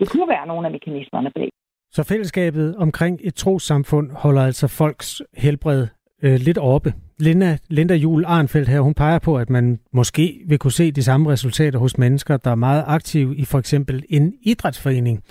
[0.00, 1.50] Det kunne være nogle af mekanismerne bag.
[1.92, 5.86] Så fællesskabet omkring et trosamfund holder altså folks helbred
[6.22, 6.94] øh, lidt oppe.
[7.18, 11.02] Linda, Linda Jul Arnfeldt her, hun peger på, at man måske vil kunne se de
[11.02, 15.22] samme resultater hos mennesker, der er meget aktive i for eksempel en idrætsforening.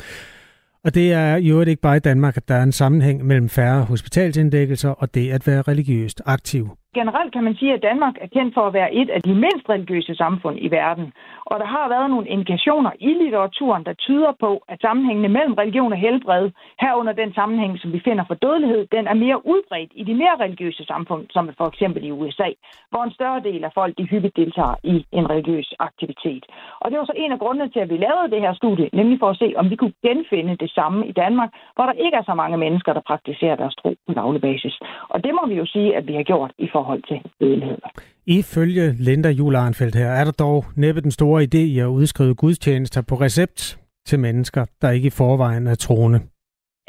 [0.83, 3.49] Og det er i øvrigt ikke bare i Danmark, at der er en sammenhæng mellem
[3.49, 6.69] færre hospitalsindlæggelser og det at være religiøst aktiv.
[6.95, 9.69] Generelt kan man sige, at Danmark er kendt for at være et af de mindst
[9.69, 11.13] religiøse samfund i verden.
[11.45, 15.91] Og der har været nogle indikationer i litteraturen, der tyder på, at sammenhængene mellem religion
[15.91, 20.03] og helbred, herunder den sammenhæng, som vi finder for dødelighed, den er mere udbredt i
[20.03, 22.49] de mere religiøse samfund, som for eksempel i USA,
[22.89, 26.45] hvor en større del af folk de hyppigt deltager i en religiøs aktivitet.
[26.79, 29.19] Og det var så en af grundene til, at vi lavede det her studie, nemlig
[29.19, 32.23] for at se, om vi kunne genfinde det samme i Danmark, hvor der ikke er
[32.23, 34.79] så mange mennesker, der praktiserer deres tro på daglig basis.
[35.09, 37.77] Og det må vi jo sige, at vi har gjort i forhold til dødelighed.
[38.25, 42.35] Ifølge Linda Jul Arnfeldt her, er der dog næppe den store idé i at udskrive
[42.35, 46.19] gudstjenester på recept til mennesker, der ikke i forvejen er troende.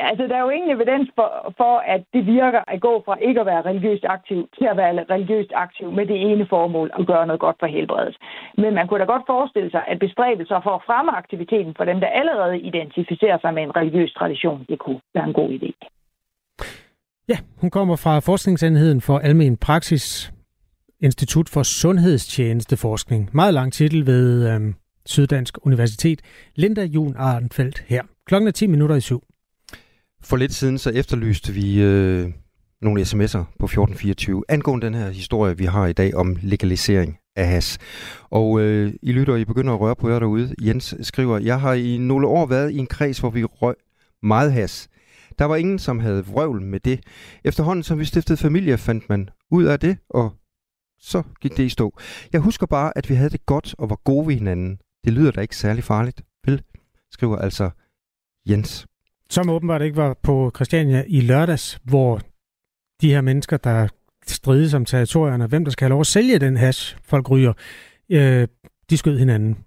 [0.08, 3.40] Altså, der er jo ingen evidens for, for, at det virker at gå fra ikke
[3.40, 7.26] at være religiøst aktiv til at være religiøst aktiv med det ene formål at gøre
[7.26, 8.16] noget godt for helbredet.
[8.56, 12.00] Men man kunne da godt forestille sig, at bestræbelser for at fremme aktiviteten for dem,
[12.00, 15.70] der allerede identificerer sig med en religiøs tradition, det kunne være en god idé.
[17.30, 20.32] Ja, hun kommer fra Forskningsenheden for Almen Praksis,
[21.00, 23.30] Institut for Sundhedstjenesteforskning.
[23.32, 24.74] Meget lang titel ved øhm,
[25.06, 26.20] Syddansk Universitet.
[26.56, 28.02] Linda Jun Arnfeldt her.
[28.26, 29.22] Klokken er 10 minutter i syv.
[30.22, 32.28] For lidt siden så efterlyste vi øh,
[32.82, 37.46] nogle sms'er på 1424 angående den her historie, vi har i dag om legalisering af
[37.46, 37.78] has.
[38.30, 40.54] Og øh, I lytter, I begynder at røre på jer derude.
[40.62, 43.74] Jens skriver, jeg har i nogle år været i en kreds, hvor vi røg
[44.22, 44.89] meget has.
[45.40, 47.00] Der var ingen, som havde vrøvl med det.
[47.44, 50.32] Efterhånden, som vi stiftede familie, fandt man ud af det, og
[50.98, 51.98] så gik det i stå.
[52.32, 54.78] Jeg husker bare, at vi havde det godt og var gode ved hinanden.
[55.04, 56.62] Det lyder da ikke særlig farligt, vel?
[57.12, 57.70] Skriver altså
[58.48, 58.86] Jens.
[59.30, 62.20] Som åbenbart ikke var på Christiania i lørdags, hvor
[63.00, 63.88] de her mennesker, der
[64.26, 67.52] strides om territorierne, hvem der skal have lov at sælge den hash, folk ryger,
[68.10, 68.48] øh,
[68.90, 69.58] de skød hinanden.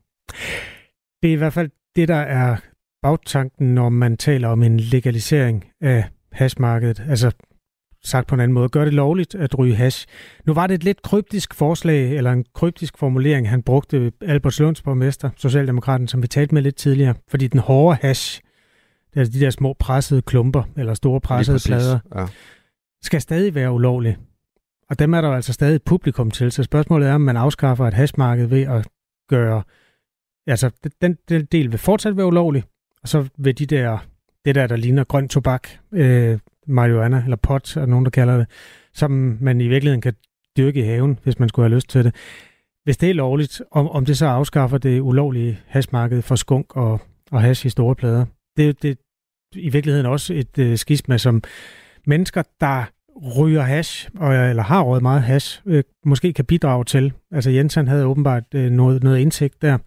[1.22, 2.58] Det er i hvert fald det, der er
[3.04, 7.04] bagtanken, når man taler om en legalisering af hashmarkedet.
[7.10, 7.32] Altså
[8.06, 10.08] sagt på en anden måde, gør det lovligt at ryge hash.
[10.46, 14.82] Nu var det et lidt kryptisk forslag, eller en kryptisk formulering, han brugte Albert Lunds
[14.82, 18.42] borgmester, Socialdemokraten, som vi talte med lidt tidligere, fordi den hårde hash,
[19.16, 22.26] altså de der små pressede klumper, eller store pressede plader, ja.
[23.02, 24.18] skal stadig være ulovlig.
[24.90, 27.88] Og dem er der altså stadig et publikum til, så spørgsmålet er, om man afskaffer
[27.88, 28.88] et hashmarked ved at
[29.30, 29.64] gøre,
[30.48, 30.70] altså
[31.02, 32.64] den, den del vil fortsat være ulovlig,
[33.04, 33.98] og så vil de der,
[34.46, 38.48] det der, der ligner grøn tobak, øh, marihuana, eller pot, er nogen, der kalder det,
[38.94, 40.14] som man i virkeligheden kan
[40.58, 42.16] dyrke i haven, hvis man skulle have lyst til det.
[42.84, 47.02] Hvis det er lovligt, om, om det så afskaffer det ulovlige hashmarked for skunk og,
[47.32, 48.26] og hash i store plader.
[48.58, 48.98] Det, det
[49.56, 51.44] i virkeligheden også et øh, skisma, som
[52.06, 52.84] mennesker, der
[53.40, 57.14] ryger hash, og, eller har røget meget hash, øh, måske kan bidrage til.
[57.32, 59.78] Altså Jensen havde åbenbart øh, noget, noget indsigt der.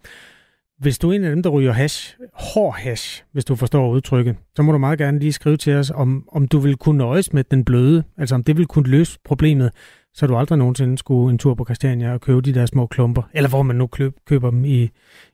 [0.79, 4.35] Hvis du er en af dem, der ryger hash, hård hash, hvis du forstår udtrykket,
[4.55, 7.33] så må du meget gerne lige skrive til os, om, om du vil kunne nøjes
[7.33, 9.71] med den bløde, altså om det vil kunne løse problemet,
[10.13, 13.23] så du aldrig nogensinde skulle en tur på Christiania og købe de der små klumper,
[13.33, 14.89] eller hvor man nu køb, køber dem i,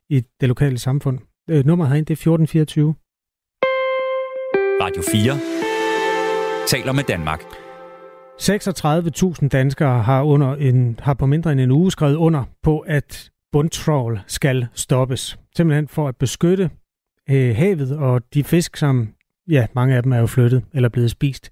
[0.09, 1.19] i det lokale samfund.
[1.49, 2.95] Øh, nummeret herind, det er 1424.
[4.81, 7.41] Radio 4 taler med Danmark.
[8.41, 13.32] 36.000 danskere har, under en, har på mindre end en uge skrevet under på, at
[13.53, 15.39] bundtrawl skal stoppes.
[15.57, 16.69] Simpelthen for at beskytte
[17.29, 19.09] øh, havet og de fisk, som
[19.49, 21.49] ja, mange af dem er jo flyttet eller blevet spist.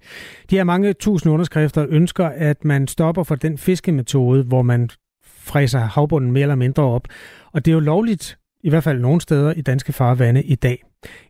[0.50, 4.90] De her mange tusind underskrifter ønsker, at man stopper for den fiskemetode, hvor man
[5.24, 7.08] fræser havbunden mere eller mindre op.
[7.52, 10.82] Og det er jo lovligt, i hvert fald nogle steder i danske farvande i dag.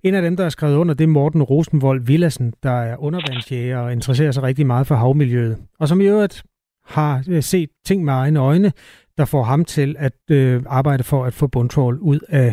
[0.03, 3.79] En af dem, der er skrevet under, det er Morten Rosenvold Villassen, der er undervandsjæger
[3.79, 5.59] og interesserer sig rigtig meget for havmiljøet.
[5.81, 6.43] Og som i øvrigt
[6.87, 8.73] har øh, set ting med egne øjne,
[9.18, 12.48] der får ham til at øh, arbejde for at få bundtrål ud af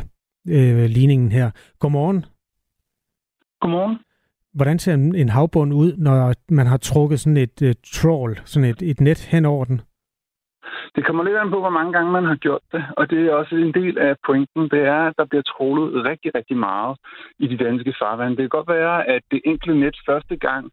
[0.48, 1.52] øh, ligningen her.
[1.80, 2.26] Godmorgen.
[3.62, 3.98] Godmorgen.
[4.54, 8.82] Hvordan ser en havbund ud, når man har trukket sådan et uh, trawl, sådan et,
[8.82, 9.82] et net hen over den?
[10.96, 13.34] Det kommer lidt an på, hvor mange gange man har gjort det, og det er
[13.34, 14.64] også en del af pointen.
[14.74, 16.98] Det er, at der bliver trålet rigtig, rigtig meget
[17.40, 18.36] i de danske farvande.
[18.38, 20.72] Det kan godt være, at det enkelte net første gang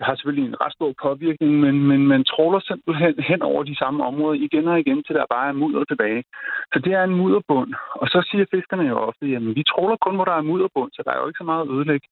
[0.00, 4.04] har selvfølgelig en ret stor påvirkning, men, men man tråler simpelthen hen over de samme
[4.04, 6.24] områder igen og igen, til der bare er mudder tilbage.
[6.72, 7.74] Så det er en mudderbund.
[8.00, 11.02] Og så siger fiskerne jo ofte, at vi tråler kun, hvor der er mudderbund, så
[11.04, 12.06] der er jo ikke så meget at ødelægge.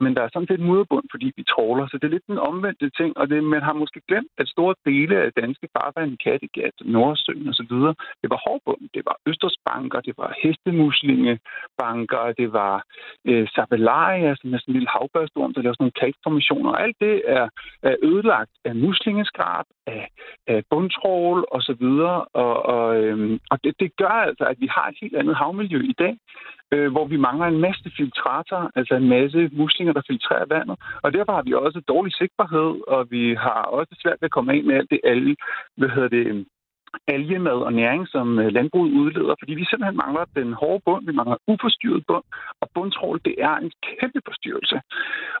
[0.00, 1.86] Men der er sådan set mudderbund, fordi vi tråler.
[1.86, 4.74] Så det er lidt den omvendte ting, og det, man har måske glemt, at store
[4.84, 7.74] dele af danske farvand, Kattegat, Nordsøen osv.,
[8.22, 8.82] det var hårdbund.
[8.94, 12.84] Det var østersbanker, det var hestemuslingebanker, det var
[13.24, 16.72] øh, sabelaria, som er sådan en lille havbørstorm, der laver sådan nogle kalkformationer.
[16.72, 17.48] Alt det er,
[17.82, 20.08] er ødelagt af muslingeskrab, af,
[20.46, 21.84] af bundtrål osv.
[22.44, 25.80] Og, og, øhm, og det, det gør altså, at vi har et helt andet havmiljø
[25.82, 26.16] i dag,
[26.74, 30.76] øh, hvor vi mangler en masse filtrator, altså en masse muslinger, der filtrerer vandet.
[31.02, 34.52] Og derfor har vi også dårlig sigtbarhed, og vi har også svært ved at komme
[34.52, 35.36] af med alt det alle,
[35.76, 36.46] hvad hedder det,
[37.08, 41.12] algemad og næring, som øh, landbruget udleder, fordi vi simpelthen mangler den hårde bund, vi
[41.20, 42.24] mangler uforstyrret bund,
[42.62, 44.76] og bundtrål, det er en kæmpe forstyrrelse.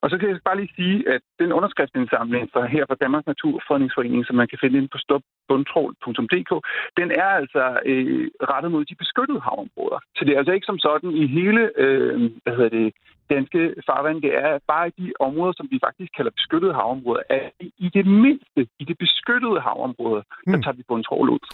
[0.02, 4.26] Og så kan jeg bare lige sige, at den underskriftsindsamling fra her fra Danmarks Naturfredningsforening,
[4.26, 6.52] som man kan finde ind på stopbundtrål.dk,
[7.00, 9.98] den er altså øh, rettet mod de beskyttede havområder.
[10.16, 12.86] Så det er altså ikke som sådan i hele øh, hvad hedder det,
[13.34, 17.46] danske farvand, det er bare de områder, som vi faktisk kalder beskyttede havområder, er
[17.86, 20.62] i det mindste i det beskyttede havområde, der hmm.
[20.62, 21.44] tager vi bundtrål ud.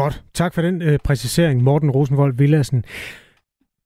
[0.00, 0.14] Godt.
[0.34, 2.84] Tak for den øh, præcisering, Morten Rosenvold Villassen.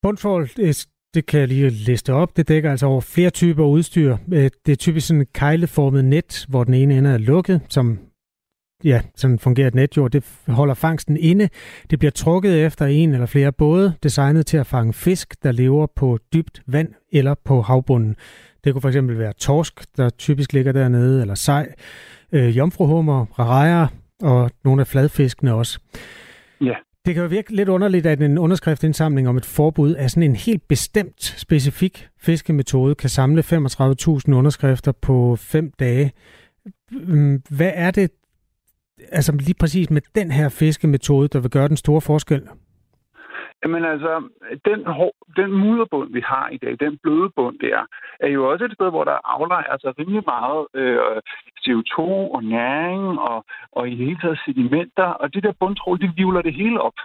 [0.03, 0.75] Bundtrål, øh,
[1.15, 2.37] det kan jeg lige liste op.
[2.37, 4.17] Det dækker altså over flere typer udstyr.
[4.33, 7.99] Øh, det er typisk sådan en kejleformet net, hvor den ene ende er lukket, som
[8.85, 10.11] ja, sådan fungerer et netjord.
[10.11, 11.49] Det holder fangsten inde.
[11.91, 15.87] Det bliver trukket efter en eller flere både, designet til at fange fisk, der lever
[15.97, 18.17] på dybt vand eller på havbunden.
[18.65, 21.69] Det kunne fx være torsk, der typisk ligger dernede, eller sej,
[22.33, 23.87] øh, jomfruhummer, rarejer
[24.23, 25.79] og nogle af fladfiskene også.
[26.61, 26.75] Ja.
[27.07, 30.37] Det kan jo virke lidt underligt, at en underskriftindsamling om et forbud af sådan en
[30.37, 36.13] helt bestemt, specifik fiskemetode kan samle 35.000 underskrifter på fem dage.
[37.51, 38.11] Hvad er det,
[39.13, 42.43] altså lige præcis med den her fiskemetode, der vil gøre den store forskel?
[43.63, 44.13] Jamen altså,
[44.65, 44.79] den,
[45.37, 47.79] den mudderbund, vi har i dag, den bløde bund der,
[48.21, 51.17] er jo også et sted, hvor der aflejer sig rimelig meget øh,
[51.65, 51.99] CO2
[52.37, 56.43] og næring og, og i det hele taget sedimenter, og det der bundtrål, det vivler
[56.43, 56.99] det hele op.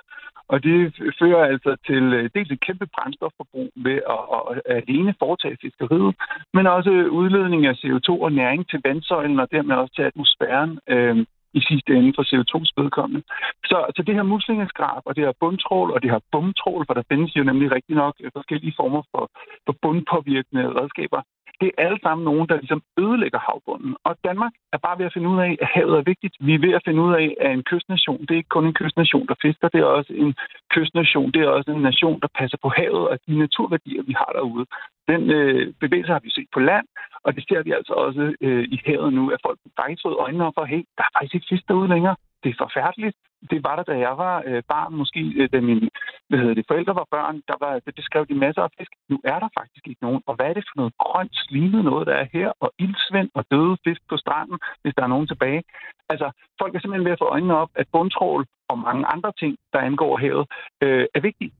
[0.47, 5.13] Og det fører altså til øh, dels et kæmpe brændstofforbrug ved at, at, at alene
[5.19, 6.15] foretage fiskeriet,
[6.53, 10.79] men også udledning af CO2 og næring til vandsøjlen og dermed også til atmosfæren.
[10.89, 13.21] Øh, i sidste ende for CO2's vedkommende.
[13.65, 17.09] Så, så det her muslingeskrab, og det her bundtrål, og det her bumtrål, for der
[17.11, 19.23] findes jo nemlig rigtig nok øh, forskellige former for,
[19.65, 21.21] for bundpåvirkende redskaber,
[21.61, 23.95] det er alle sammen nogen, der ligesom ødelægger havbunden.
[24.07, 26.35] Og Danmark er bare ved at finde ud af, at havet er vigtigt.
[26.47, 28.79] Vi er ved at finde ud af, at en kystnation, det er ikke kun en
[28.81, 30.33] kystnation, der fisker, det er også en
[30.75, 34.31] kystnation, det er også en nation, der passer på havet og de naturværdier, vi har
[34.37, 34.65] derude.
[35.07, 36.87] Den øh, bevægelse har vi set på land,
[37.25, 40.45] og det ser vi altså også øh, i havet nu, at folk faktisk fået øjnene
[40.47, 43.17] op for, hey, der er faktisk ikke fisk derude længere det er forfærdeligt.
[43.51, 45.89] Det var der, da jeg var øh, barn, måske øh, da mine
[46.29, 47.35] hvad hedder det, forældre var børn.
[47.47, 48.91] Der var, det beskrev de masser af fisk.
[49.09, 50.21] Nu er der faktisk ikke nogen.
[50.27, 52.49] Og hvad er det for noget grønt slimet noget, der er her?
[52.63, 55.63] Og ildsvind og døde fisk på stranden, hvis der er nogen tilbage.
[56.09, 56.27] Altså,
[56.61, 59.79] folk er simpelthen ved at få øjnene op, at bundtrål og mange andre ting, der
[59.79, 60.45] angår havet,
[60.83, 61.51] øh, er vigtige.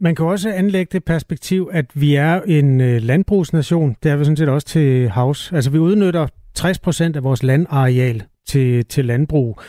[0.00, 3.96] Man kan også anlægge det perspektiv, at vi er en øh, landbrugsnation.
[4.02, 5.52] Det er vi sådan set også til havs.
[5.52, 9.60] Altså, vi udnytter 60 procent af vores landareal til, til landbrug.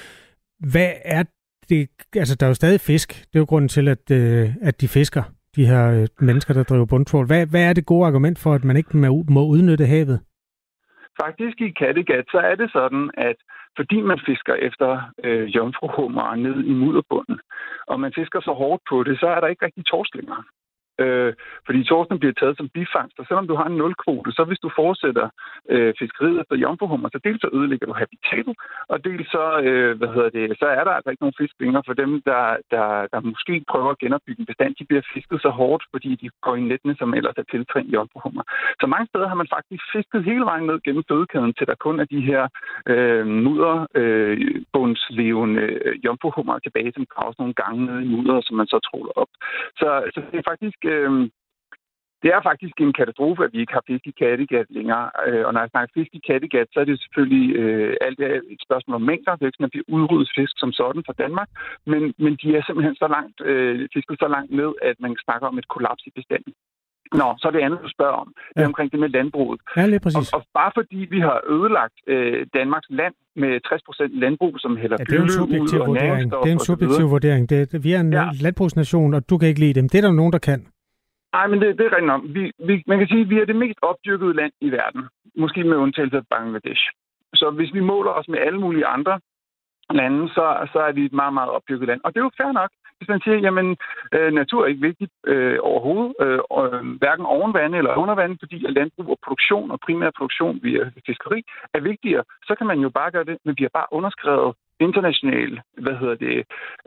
[0.71, 1.23] Hvad er
[1.69, 1.89] det?
[2.15, 3.09] Altså, der er jo stadig fisk.
[3.09, 5.23] Det er jo grunden til, at, øh, at de fisker,
[5.55, 7.25] de her øh, mennesker, der driver bundtrål.
[7.25, 8.97] Hvad, hvad er det gode argument for, at man ikke
[9.29, 10.19] må udnytte havet?
[11.23, 13.35] Faktisk i Kattegat, så er det sådan, at
[13.77, 14.89] fordi man fisker efter
[15.23, 17.39] øh, jomfruhummer ned i mudderbunden,
[17.87, 20.43] og man fisker så hårdt på det, så er der ikke rigtig torsk længere.
[21.03, 21.33] Øh,
[21.65, 24.69] fordi torsken bliver taget som bifangst, og selvom du har en nulkvote, så hvis du
[24.75, 25.29] fortsætter
[25.73, 28.55] øh, fiskeriet efter jomfruhummer, så dels så ødelægger du habitatet,
[28.91, 31.83] og dels så, øh, hvad hedder det, så er der altså ikke nogen fisk længere
[31.87, 34.71] for dem, der, der, der måske prøver at genopbygge en bestand.
[34.79, 38.43] De bliver fisket så hårdt, fordi de går i nettene, som ellers er tiltrængt jomfruhummer.
[38.81, 41.99] Så mange steder har man faktisk fisket hele vejen ned gennem fødekæden, til der kun
[41.99, 42.47] er de her
[42.91, 48.67] øh, mudderbundslevende øh, øh, jomfruhummer tilbage, som graves nogle gange ned i mudder, som man
[48.67, 49.31] så troler op.
[49.79, 51.29] Så, så det er faktisk øh,
[52.23, 55.05] det er faktisk en katastrofe, at vi ikke har fisk i Kattegat længere.
[55.27, 58.33] Øh, og når jeg snakker fisk i Kattegat, så er det selvfølgelig øh, alt er
[58.53, 59.35] et spørgsmål om mængder.
[59.35, 61.49] Det er ikke sådan, at vi udryddet fisk som sådan fra Danmark,
[61.91, 65.47] men, men de er simpelthen så langt, øh, fisket så langt ned, at man snakker
[65.47, 66.53] om et kollaps i bestanden.
[67.21, 68.29] Nå, så er det andet, du spørger om.
[68.35, 68.71] Det er ja.
[68.71, 69.59] omkring det med landbruget.
[69.77, 70.33] Ja, lige præcis.
[70.33, 74.97] Og, og bare fordi vi har ødelagt øh, Danmarks land med 60% landbrug, som hælder
[74.99, 76.31] ja, det er en subjektiv vurdering.
[76.43, 77.49] Det er en subjektiv vurdering.
[77.49, 78.25] Det, vi er en ja.
[78.41, 79.89] landbrugsnation, og du kan ikke lide dem.
[79.89, 80.59] Det er der nogen, der kan.
[81.33, 82.23] Nej, men det, det er rigtigt nok.
[82.25, 85.03] Vi, vi, man kan sige, at vi er det mest opdyrkede land i verden.
[85.37, 86.83] Måske med undtagelse af Bangladesh.
[87.33, 89.19] Så hvis vi måler os med alle mulige andre
[89.89, 92.01] lande, så, så er vi et meget, meget opdyrket land.
[92.03, 93.77] Og det er jo fair nok, hvis man siger, jamen,
[94.15, 99.09] øh, natur er ikke vigtigt øh, overhovedet, øh, øh, hverken ovenvand eller undervand, fordi landbrug
[99.09, 103.23] og produktion og primær produktion via fiskeri er vigtigere, så kan man jo bare gøre
[103.23, 106.37] det, men vi har bare underskrevet internationale, hvad hedder det,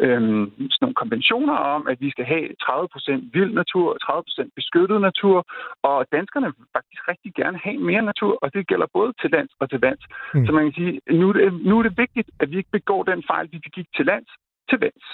[0.05, 5.37] øhm, sådan nogle konventioner om, at vi skal have 30% vild natur, 30% beskyttet natur,
[5.83, 9.53] og danskerne vil faktisk rigtig gerne have mere natur, og det gælder både til lands
[9.61, 10.05] og til vands.
[10.35, 10.47] Mm.
[10.47, 13.03] Så man kan sige, nu er, det, nu er det vigtigt, at vi ikke begår
[13.03, 14.31] den fejl, vi begik til lands,
[14.71, 15.07] til vands.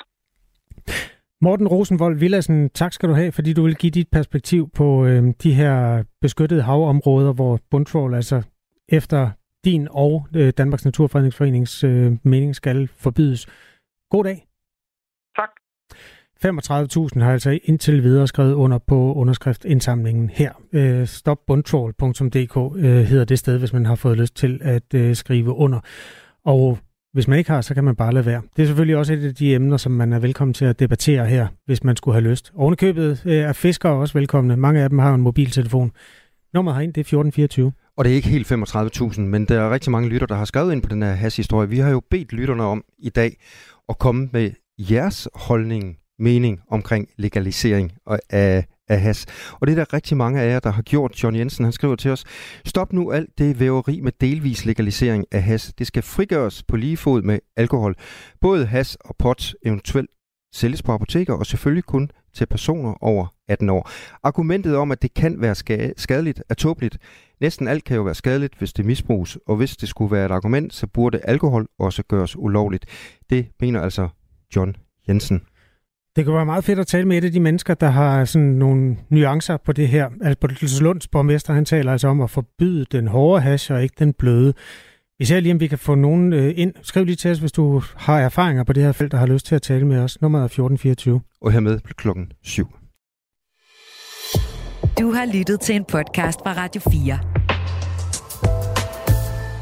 [1.41, 5.23] Morten Rosenvold Villassen, tak skal du have, fordi du vil give dit perspektiv på øh,
[5.43, 8.43] de her beskyttede havområder, hvor bundtrål altså
[8.89, 9.31] efter
[9.67, 13.47] din og øh, Danmarks Naturfredningsforenings øh, mening skal forbydes.
[14.11, 14.47] God dag.
[15.37, 15.51] Tak.
[16.45, 20.53] 35.000 har altså indtil videre skrevet under på underskriftindsamlingen her.
[20.73, 25.53] Øh, stopbundtrål.dk øh, hedder det sted, hvis man har fået lyst til at øh, skrive
[25.53, 25.81] under.
[26.45, 26.79] Og
[27.13, 28.43] hvis man ikke har, så kan man bare lade være.
[28.57, 31.27] Det er selvfølgelig også et af de emner, som man er velkommen til at debattere
[31.27, 32.53] her, hvis man skulle have lyst.
[32.55, 34.57] Ovenikøbet øh, er fiskere også velkomne.
[34.57, 35.93] Mange af dem har en mobiltelefon.
[36.55, 37.73] Nummeret herind, det er 1424.
[37.97, 40.73] Og det er ikke helt 35.000, men der er rigtig mange lytter, der har skrevet
[40.73, 41.69] ind på den her has-historie.
[41.69, 43.37] Vi har jo bedt lytterne om i dag
[43.89, 47.93] at komme med jeres holdning, mening omkring legalisering
[48.31, 49.27] af af has.
[49.53, 51.23] Og det er der rigtig mange af jer, der har gjort.
[51.23, 52.25] John Jensen, han skriver til os,
[52.65, 55.73] stop nu alt det væveri med delvis legalisering af has.
[55.79, 57.95] Det skal frigøres på lige fod med alkohol.
[58.41, 60.11] Både has og pot eventuelt
[60.55, 63.91] sælges på apoteker, og selvfølgelig kun til personer over 18 år.
[64.23, 65.55] Argumentet om, at det kan være
[65.97, 66.99] skadeligt, er tåbeligt.
[67.41, 70.33] Næsten alt kan jo være skadeligt, hvis det misbruges, og hvis det skulle være et
[70.33, 72.87] argument, så burde alkohol også gøres ulovligt.
[73.31, 74.09] Det mener altså
[74.57, 74.77] John
[75.09, 75.43] Jensen.
[76.17, 78.49] Det kunne være meget fedt at tale med et af de mennesker, der har sådan
[78.49, 80.11] nogle nuancer på det her.
[80.23, 84.13] Albert Lunds borgmester, han taler altså om at forbyde den hårde hash og ikke den
[84.13, 84.55] bløde.
[85.19, 86.73] Vi ser lige, om vi kan få nogen øh, ind.
[86.83, 89.47] Skriv lige til os, hvis du har erfaringer på det her felt, og har lyst
[89.47, 90.21] til at tale med os.
[90.21, 91.21] Nummeret er 1424.
[91.41, 92.67] Og hermed klokken 7.
[95.01, 97.19] Du har lyttet til en podcast fra Radio 4.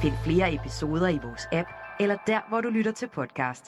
[0.03, 1.69] Find flere episoder i vores app,
[2.01, 3.65] eller der, hvor du lytter til podcast.